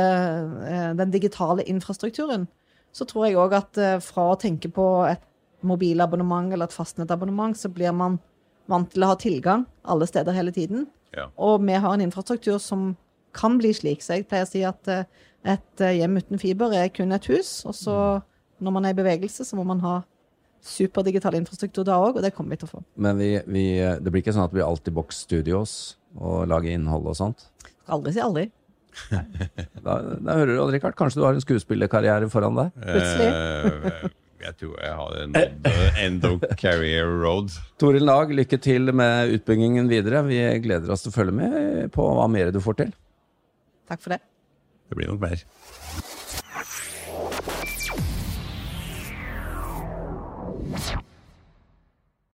den 1.00 1.10
digitale 1.12 1.66
infrastrukturen, 1.66 2.46
så 2.94 3.08
tror 3.10 3.26
jeg 3.26 3.40
òg 3.42 3.56
at 3.58 3.80
fra 4.06 4.28
å 4.30 4.38
tenke 4.38 4.70
på 4.70 4.86
et 5.10 5.26
mobilabonnement 5.66 6.54
eller 6.54 6.70
et 6.70 6.78
fastnettabonnement, 6.78 7.58
så 7.58 7.74
blir 7.74 7.98
man 7.98 8.20
vant 8.72 8.90
til 8.92 9.06
å 9.06 9.12
ha 9.12 9.20
tilgang 9.20 9.66
alle 9.84 10.08
steder 10.10 10.36
hele 10.36 10.54
tiden. 10.56 10.88
Ja. 11.16 11.28
Og 11.36 11.62
vi 11.66 11.76
har 11.76 11.94
en 11.94 12.04
infrastruktur 12.04 12.60
som 12.64 12.94
kan 13.36 13.58
bli 13.60 13.74
slik. 13.76 14.04
Så 14.04 14.18
jeg 14.18 14.28
pleier 14.30 14.48
å 14.48 14.52
si 14.52 14.64
at 14.68 14.92
eh, 14.92 15.08
et 15.48 15.84
eh, 15.84 15.98
hjem 16.00 16.20
uten 16.22 16.42
fiber 16.42 16.74
er 16.78 16.92
kun 16.94 17.16
et 17.16 17.28
hus. 17.32 17.62
Og 17.68 17.76
så 17.78 17.98
når 18.62 18.76
man 18.76 18.88
er 18.88 18.96
i 18.96 19.00
bevegelse, 19.00 19.46
så 19.48 19.58
må 19.58 19.66
man 19.68 19.82
ha 19.84 20.00
superdigital 20.62 21.34
infrastruktur 21.40 21.86
da 21.88 21.98
òg, 21.98 22.20
og 22.20 22.26
det 22.26 22.34
kommer 22.36 22.54
vi 22.54 22.62
til 22.62 22.70
å 22.70 22.74
få. 22.76 22.84
Men 23.02 23.18
vi, 23.18 23.32
vi, 23.50 23.66
det 23.82 24.14
blir 24.14 24.22
ikke 24.22 24.36
sånn 24.36 24.46
at 24.46 24.54
vi 24.54 24.62
alltid 24.62 24.94
boks 24.94 25.24
studios 25.26 25.76
og 26.20 26.46
lager 26.52 26.76
innhold 26.76 27.10
og 27.10 27.18
sånt? 27.18 27.48
Aldri 27.92 28.14
si 28.16 28.24
aldri. 28.24 28.50
Da, 29.82 29.96
da 30.20 30.34
hører 30.36 30.52
du, 30.52 30.60
Odd 30.62 30.74
Rikard, 30.76 30.94
kanskje 31.00 31.22
du 31.22 31.24
har 31.26 31.34
en 31.34 31.42
skuespillerkarriere 31.42 32.28
foran 32.30 32.60
deg? 32.60 32.74
Plutselig. 32.84 34.12
Jeg 34.42 34.58
tror 34.58 34.78
jeg 34.82 34.96
har 34.98 35.18
nådd 35.36 35.68
eh, 35.70 36.00
end 36.06 36.26
of 36.28 36.46
career 36.60 37.10
road. 37.22 37.54
Toril 37.82 38.08
Nag, 38.08 38.34
lykke 38.36 38.58
til 38.62 38.94
med 38.96 39.36
utbyggingen 39.38 39.90
videre. 39.92 40.24
Vi 40.28 40.40
gleder 40.64 40.94
oss 40.94 41.06
til 41.06 41.14
å 41.14 41.18
følge 41.20 41.36
med 41.38 41.92
på 41.94 42.06
hva 42.18 42.28
mer 42.32 42.52
du 42.54 42.62
får 42.64 42.80
til. 42.82 42.94
Takk 43.92 44.02
for 44.02 44.16
det. 44.16 44.22
Det 44.90 44.98
blir 45.00 45.12
nok 45.12 45.22
mer. 45.24 45.44